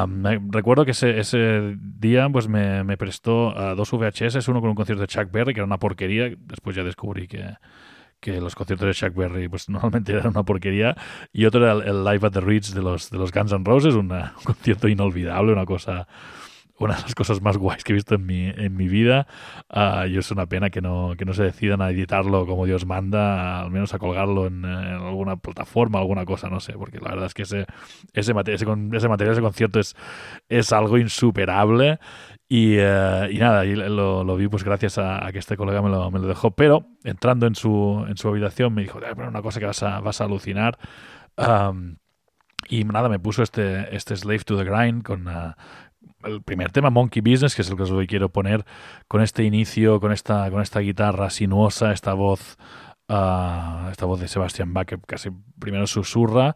Me- 0.07 0.39
recuerdo 0.49 0.85
que 0.85 0.91
ese, 0.91 1.19
ese 1.19 1.75
día 1.79 2.27
pues 2.29 2.47
me, 2.47 2.83
me 2.83 2.97
prestó 2.97 3.57
ah, 3.57 3.75
dos 3.75 3.91
VHS, 3.93 4.47
uno 4.47 4.61
con 4.61 4.69
un 4.69 4.75
concierto 4.75 5.01
de 5.01 5.07
Chuck 5.07 5.31
Berry, 5.31 5.53
que 5.53 5.59
era 5.59 5.65
una 5.65 5.79
porquería. 5.79 6.33
Después 6.39 6.75
ya 6.75 6.83
descubrí 6.83 7.27
que, 7.27 7.55
que 8.25 8.41
los 8.41 8.55
conciertos 8.55 8.87
de 8.87 8.93
Chuck 8.93 9.15
Berry 9.15 9.47
pues 9.47 9.69
normalmente 9.69 10.13
eran 10.13 10.27
una 10.29 10.43
porquería. 10.43 10.95
Y 11.31 11.45
otro 11.45 11.63
era 11.63 11.73
el, 11.73 11.83
el 11.95 12.03
Live 12.03 12.27
at 12.27 12.31
the 12.33 12.41
Ritz 12.41 12.73
de 12.73 12.81
los, 12.81 13.09
de 13.09 13.17
los 13.17 13.31
Guns 13.31 13.51
N' 13.53 13.63
Roses, 13.65 13.95
una- 13.95 14.33
un 14.39 14.43
concierto 14.43 14.87
inolvidable, 14.87 15.53
una 15.53 15.65
cosa 15.65 16.07
una 16.77 16.95
de 16.95 17.03
las 17.03 17.15
cosas 17.15 17.41
más 17.41 17.55
guays 17.57 17.85
que 17.85 17.93
he 17.93 17.95
visto 17.95 18.15
en 18.15 18.25
mi, 18.25 18.47
en 18.49 18.75
mi 18.75 18.89
vida. 18.89 19.27
Ah, 19.69 20.07
y 20.09 20.17
es 20.17 20.29
una 20.31 20.45
pena 20.45 20.69
que 20.69 20.81
no, 20.81 21.13
que 21.17 21.23
no 21.23 21.33
se 21.33 21.43
decidan 21.43 21.81
a 21.81 21.89
editarlo 21.89 22.45
como 22.45 22.65
Dios 22.65 22.85
manda, 22.85 23.61
al 23.61 23.71
menos 23.71 23.93
a 23.93 23.97
colgarlo 23.99 24.45
en, 24.47 24.65
en 24.65 24.75
alguna 24.75 25.37
plataforma, 25.37 25.99
alguna 25.99 26.25
cosa, 26.25 26.49
no 26.49 26.59
sé, 26.59 26.73
porque 26.73 26.99
la 26.99 27.11
verdad 27.11 27.27
es 27.27 27.33
que 27.33 27.43
ese, 27.43 27.65
ese, 28.13 28.33
mate- 28.33 28.53
ese, 28.53 28.65
ese 28.91 29.07
material, 29.07 29.31
ese 29.33 29.41
concierto 29.41 29.79
es, 29.79 29.95
es 30.49 30.73
algo 30.73 30.97
insuperable. 30.97 31.99
Y, 32.47 32.75
eh, 32.77 33.29
y 33.31 33.37
nada, 33.37 33.65
y 33.65 33.75
lo, 33.75 34.23
lo 34.23 34.35
vi 34.35 34.47
pues 34.47 34.63
gracias 34.63 34.97
a, 34.99 35.27
que 35.31 35.39
este 35.39 35.57
colega 35.57 35.81
me 35.81 35.89
lo, 35.89 36.27
dejó. 36.27 36.51
Pero 36.51 36.85
entrando 37.03 37.47
en 37.47 37.55
su, 37.55 38.05
en 38.07 38.17
su 38.17 38.27
habitación 38.27 38.73
me 38.73 38.83
dijo, 38.83 38.99
"Te 38.99 39.05
voy 39.05 39.11
a 39.11 39.15
poner 39.15 39.29
una 39.29 39.41
cosa 39.41 39.59
que 39.59 39.65
vas 39.65 39.81
a, 39.83 39.99
vas 39.99 40.21
a 40.21 40.25
alucinar. 40.25 40.77
Y 42.67 42.83
nada, 42.83 43.09
me 43.09 43.19
puso 43.19 43.43
este, 43.43 43.95
este 43.95 44.15
Slave 44.15 44.39
to 44.39 44.57
the 44.57 44.63
Grind 44.63 45.03
con 45.03 45.27
ah, 45.27 45.55
el 46.23 46.41
primer 46.41 46.71
tema, 46.71 46.89
Monkey 46.89 47.21
Business, 47.21 47.55
que 47.55 47.61
es 47.61 47.69
el 47.69 47.77
que 47.77 47.83
os 47.83 47.91
hoy 47.91 48.07
quiero 48.07 48.29
poner, 48.29 48.65
con 49.07 49.21
este 49.21 49.43
inicio, 49.43 49.99
con 49.99 50.11
esta, 50.11 50.49
con 50.49 50.61
esta 50.61 50.79
guitarra 50.79 51.29
sinuosa, 51.29 51.91
esta 51.91 52.13
voz, 52.13 52.57
ah, 53.07 53.89
esta 53.91 54.05
voz 54.05 54.19
de 54.19 54.27
Sebastian 54.27 54.73
Bach 54.73 54.87
que 54.87 54.97
casi 54.99 55.29
primero 55.59 55.85
susurra 55.85 56.55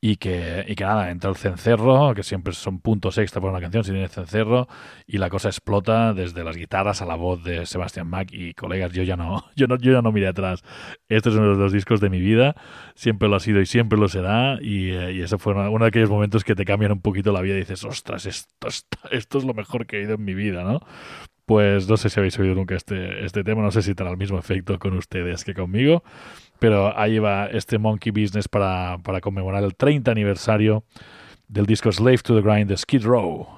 y 0.00 0.16
que, 0.16 0.64
y 0.68 0.76
que 0.76 0.84
nada, 0.84 1.10
entra 1.10 1.28
el 1.30 1.36
cencerro, 1.36 2.14
que 2.14 2.22
siempre 2.22 2.52
son 2.52 2.78
puntos 2.80 3.18
extra 3.18 3.40
por 3.40 3.50
una 3.50 3.60
canción 3.60 3.82
si 3.82 3.90
tiene 3.90 4.06
cencerro, 4.08 4.68
y 5.06 5.18
la 5.18 5.28
cosa 5.28 5.48
explota 5.48 6.14
desde 6.14 6.44
las 6.44 6.56
guitarras 6.56 7.02
a 7.02 7.06
la 7.06 7.16
voz 7.16 7.42
de 7.42 7.66
Sebastian 7.66 8.08
Bach 8.10 8.28
y 8.32 8.54
colegas, 8.54 8.92
yo 8.92 9.02
ya 9.02 9.16
no, 9.16 9.44
yo 9.56 9.66
no, 9.66 9.76
yo 9.76 9.92
ya 9.92 10.02
no 10.02 10.12
miré 10.12 10.28
atrás. 10.28 10.62
Este 11.08 11.30
es 11.30 11.34
uno 11.34 11.50
de 11.52 11.56
los 11.56 11.72
discos 11.72 12.00
de 12.00 12.10
mi 12.10 12.20
vida, 12.20 12.54
siempre 12.94 13.28
lo 13.28 13.36
ha 13.36 13.40
sido 13.40 13.60
y 13.60 13.66
siempre 13.66 13.98
lo 13.98 14.08
será, 14.08 14.58
y, 14.62 14.90
eh, 14.90 15.12
y 15.14 15.22
ese 15.22 15.36
fue 15.38 15.52
una- 15.54 15.68
uno 15.70 15.84
de 15.84 15.88
aquellos 15.88 16.10
momentos 16.10 16.44
que 16.44 16.54
te 16.54 16.64
cambian 16.64 16.92
un 16.92 17.00
poquito 17.00 17.32
la 17.32 17.40
vida 17.40 17.56
y 17.56 17.60
dices, 17.60 17.84
ostras, 17.84 18.26
esto, 18.26 18.68
está- 18.68 19.08
esto 19.10 19.38
es 19.38 19.44
lo 19.44 19.54
mejor 19.54 19.86
que 19.86 19.96
he 19.96 20.00
oído 20.00 20.14
en 20.14 20.24
mi 20.24 20.34
vida, 20.34 20.62
¿no? 20.62 20.80
Pues 21.48 21.88
no 21.88 21.96
sé 21.96 22.10
si 22.10 22.20
habéis 22.20 22.38
oído 22.38 22.54
nunca 22.54 22.74
este, 22.74 23.24
este 23.24 23.42
tema, 23.42 23.62
no 23.62 23.70
sé 23.70 23.80
si 23.80 23.94
tendrá 23.94 24.10
el 24.12 24.18
mismo 24.18 24.38
efecto 24.38 24.78
con 24.78 24.92
ustedes 24.92 25.44
que 25.44 25.54
conmigo, 25.54 26.04
pero 26.58 26.94
ahí 26.94 27.18
va 27.20 27.46
este 27.46 27.78
Monkey 27.78 28.12
Business 28.12 28.48
para, 28.48 28.98
para 29.02 29.22
conmemorar 29.22 29.64
el 29.64 29.74
30 29.74 30.10
aniversario 30.10 30.84
del 31.48 31.64
disco 31.64 31.90
Slave 31.90 32.18
to 32.18 32.36
the 32.36 32.42
Grind 32.42 32.68
de 32.68 32.76
Skid 32.76 33.02
Row. 33.02 33.48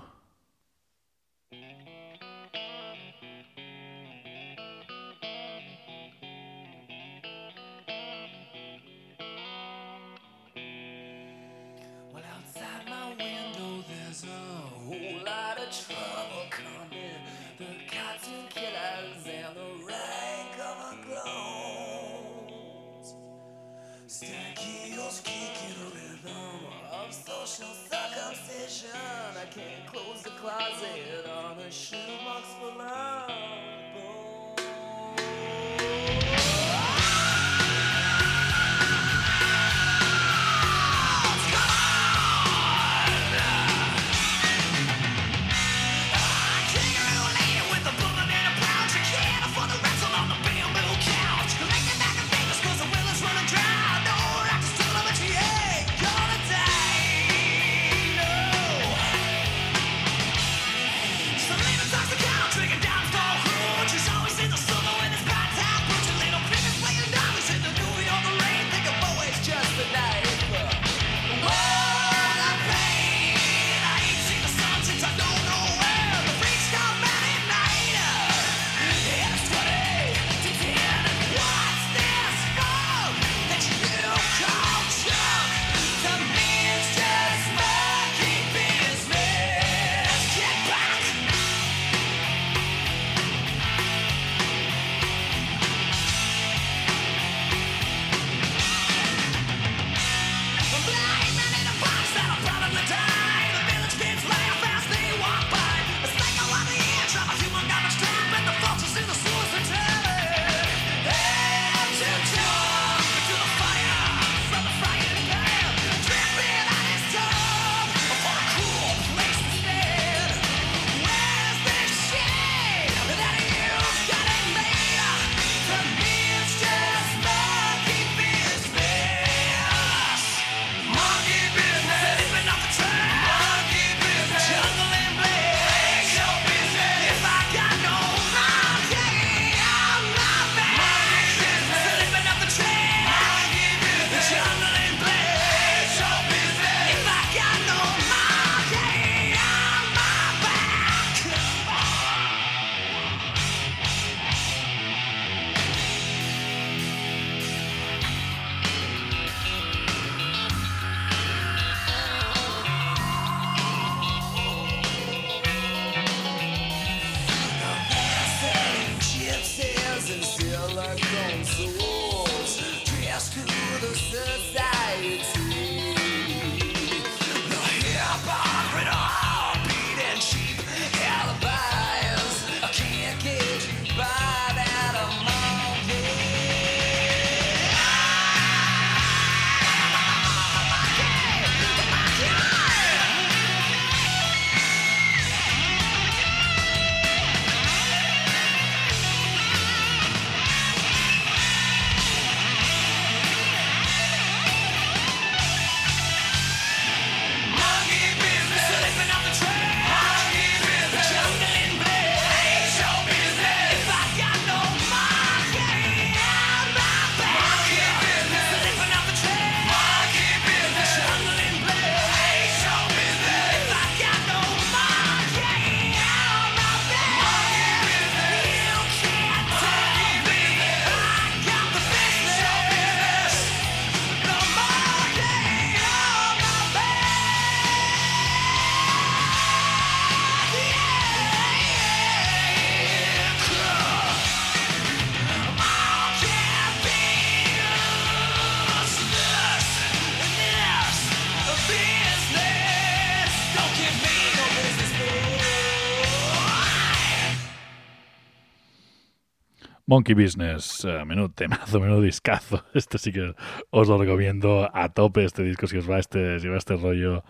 Monkey 259.90 260.14
Business, 260.14 260.84
eh, 260.84 261.04
menú 261.04 261.30
temazo, 261.30 261.80
menú 261.82 262.00
discazo. 262.00 262.62
Este 262.74 262.96
sí 262.96 263.10
que 263.10 263.34
os 263.70 263.88
lo 263.88 263.98
recomiendo 263.98 264.70
a 264.72 264.88
tope, 264.88 265.24
este 265.24 265.42
disco, 265.42 265.66
si 265.66 265.78
os 265.78 265.90
va 265.90 265.98
este, 265.98 266.38
si 266.38 266.46
este 266.46 266.76
rollo 266.76 267.24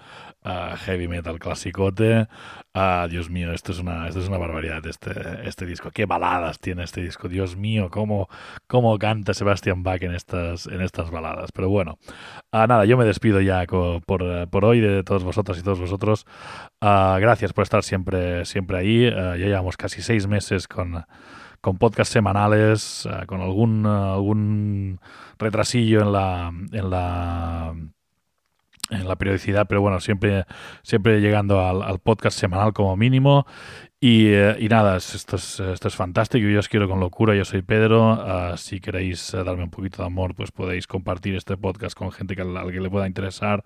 ah, 0.45 0.77
heavy 0.77 1.09
metal 1.09 1.39
clasicote. 1.39 2.29
Ah, 2.75 3.07
Dios 3.09 3.31
mío, 3.31 3.55
esto 3.55 3.73
es 3.73 3.79
una, 3.79 4.09
esto 4.09 4.21
es 4.21 4.29
una 4.29 4.37
barbaridad, 4.37 4.85
este, 4.87 5.11
este 5.49 5.65
disco. 5.65 5.91
Qué 5.91 6.05
baladas 6.05 6.59
tiene 6.59 6.85
este 6.85 7.01
disco, 7.01 7.29
Dios 7.29 7.57
mío, 7.57 7.89
cómo, 7.91 8.29
cómo 8.67 8.99
canta 8.99 9.33
Sebastian 9.33 9.83
Bach 9.83 10.03
en 10.03 10.15
estas, 10.15 10.67
en 10.67 10.83
estas 10.83 11.11
baladas. 11.11 11.53
Pero 11.53 11.71
bueno, 11.71 11.99
ah, 12.53 12.67
nada, 12.67 12.85
yo 12.85 12.99
me 12.99 13.07
despido 13.07 13.41
ya 13.41 13.65
por, 13.65 14.23
eh, 14.23 14.47
por 14.49 14.67
hoy 14.67 14.81
de 14.81 15.03
todos 15.03 15.25
vosotras 15.25 15.59
y 15.59 15.63
todos 15.63 15.81
vosotros. 15.81 16.27
Ah, 16.83 17.17
gracias 17.23 17.55
por 17.55 17.63
estar 17.63 17.83
siempre, 17.85 18.45
siempre 18.45 18.77
ahí. 18.77 19.07
Ah, 19.07 19.39
ya 19.39 19.47
llevamos 19.47 19.79
casi 19.79 20.03
seis 20.03 20.27
meses 20.27 20.69
con 20.69 21.07
con 21.61 21.77
podcasts 21.79 22.13
semanales, 22.13 23.07
eh, 23.11 23.27
con 23.27 23.41
algún, 23.41 23.85
eh, 23.87 23.89
algún 23.89 25.01
retrasillo 25.39 26.01
en 26.03 26.13
la, 26.13 26.53
en 26.73 26.91
la 26.91 27.75
en 28.91 29.07
la 29.07 29.15
periodicidad, 29.17 29.67
pero 29.69 29.81
bueno, 29.81 30.01
siempre, 30.01 30.45
siempre 30.83 31.21
llegando 31.21 31.65
al, 31.65 32.01
podcast 32.01 32.37
semanal 32.37 32.73
como 32.73 32.97
mínimo. 32.97 33.47
Y, 34.01 34.29
eh, 34.29 34.67
nada, 34.69 34.97
es- 34.97 35.15
esto 35.15 35.37
es, 35.37 35.61
esto 35.61 35.87
es 35.89 35.95
fantástico. 35.95 36.49
Yo 36.49 36.59
os 36.59 36.69
quiero 36.69 36.89
con 36.89 36.99
locura. 36.99 37.35
Yo 37.37 37.45
soy 37.45 37.63
Pedro. 37.63 38.13
Ah, 38.21 38.55
si 38.57 38.81
queréis 38.81 39.33
eh, 39.35 39.45
darme 39.45 39.63
un 39.65 39.71
poquito 39.71 40.03
de 40.03 40.07
amor, 40.07 40.35
pues 40.35 40.51
podéis 40.51 40.87
compartir 40.89 41.37
este 41.37 41.57
podcast 41.57 41.97
con 41.97 42.11
gente 42.11 42.35
que 42.35 42.43
al, 42.43 42.57
al 42.57 42.73
que 42.73 42.81
le 42.81 42.91
pueda 42.91 43.07
interesar. 43.07 43.63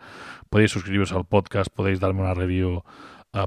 Podéis 0.50 0.72
suscribiros 0.72 1.12
al 1.12 1.24
podcast, 1.24 1.70
podéis 1.74 2.00
darme 2.00 2.20
una 2.20 2.34
review 2.34 2.82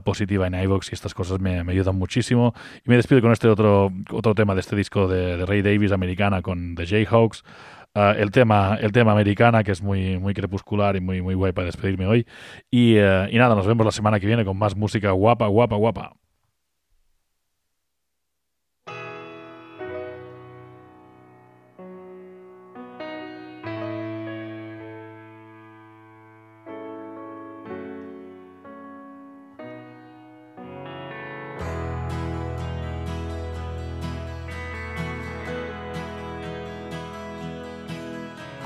positiva 0.04 0.48
en 0.48 0.56
iVoox 0.56 0.92
y 0.92 0.96
estas 0.96 1.14
cosas 1.14 1.40
me, 1.40 1.64
me 1.64 1.72
ayudan 1.72 1.96
muchísimo. 1.96 2.54
Y 2.86 2.90
me 2.90 2.96
despido 2.98 3.22
con 3.22 3.32
este 3.32 3.48
otro, 3.48 3.92
otro 4.12 4.36
tema 4.36 4.54
de 4.54 4.62
este 4.62 4.76
disco 4.76 5.08
de, 5.08 5.46
Ray 5.46 5.62
Davis, 5.62 5.92
americana, 5.92 6.42
con 6.42 6.76
The 6.76 6.86
Jayhawks. 6.86 7.44
Ah, 7.96 8.14
el 8.16 8.30
tema 8.30 8.78
el 8.80 8.92
tema 8.92 9.12
americana 9.12 9.64
que 9.64 9.72
es 9.72 9.82
muy 9.82 10.20
muy 10.20 10.36
crepuscular 10.36 10.96
y 10.96 11.00
muy 11.00 11.22
muy 11.24 11.34
guay 11.34 11.52
para 11.52 11.66
despedirme 11.66 12.06
hoy 12.06 12.28
y, 12.70 12.96
eh, 12.98 13.28
y 13.32 13.38
nada 13.40 13.56
nos 13.56 13.66
vemos 13.66 13.84
la 13.86 13.92
semana 13.92 14.20
que 14.20 14.28
viene 14.28 14.46
con 14.46 14.56
más 14.56 14.76
música 14.76 15.10
guapa 15.12 15.48
guapa 15.48 15.78
guapa 15.78 16.14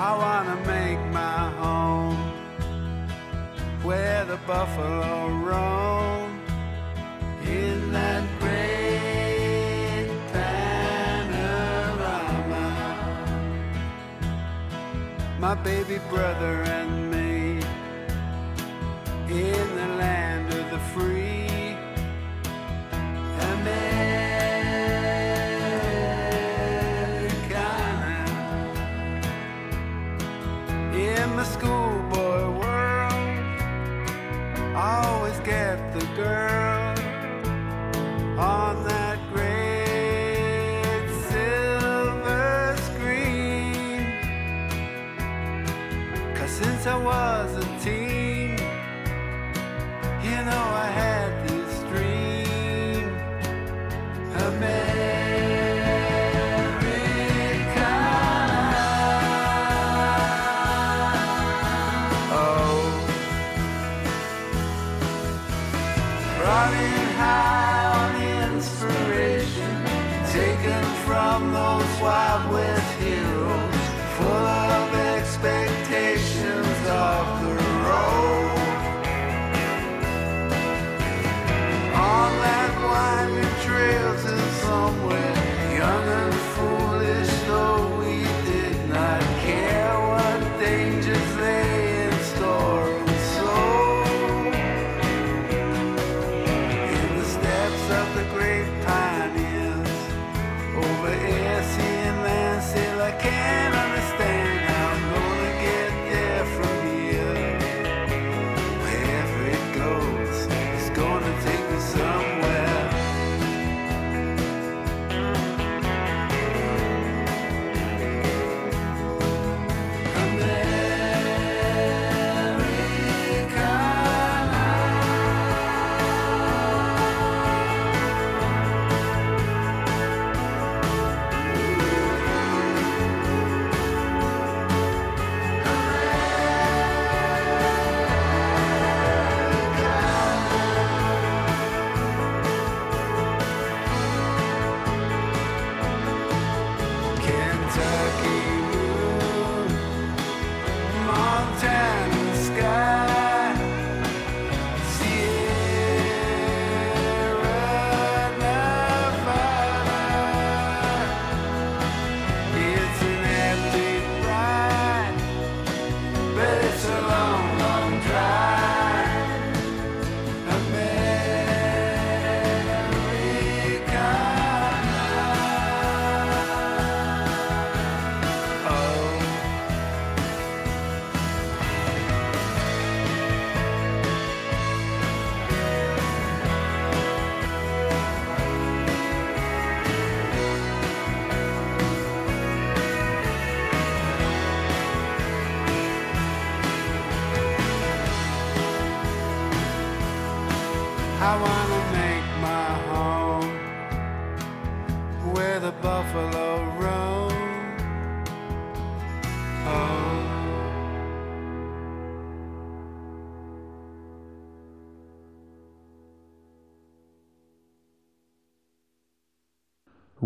I 0.03 0.17
wanna 0.17 0.55
make 0.65 0.97
my 1.13 1.51
home 1.61 2.17
where 3.83 4.25
the 4.25 4.37
buffalo 4.47 5.27
roam 5.27 6.41
in 7.45 7.91
that 7.91 8.23
great 8.39 10.09
panorama. 10.33 11.37
My 15.39 15.53
baby 15.53 15.99
brother 16.09 16.63
girl 36.15 36.95
on 38.37 38.83
that 38.83 39.17
great 39.33 41.07
silver 41.29 42.75
screen. 42.87 44.05
Cause 46.35 46.51
since 46.51 46.85
I 46.87 46.97
was 46.97 47.40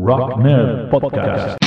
Rock 0.06 0.38
Nerd 0.38 0.90
Podcast. 0.92 1.65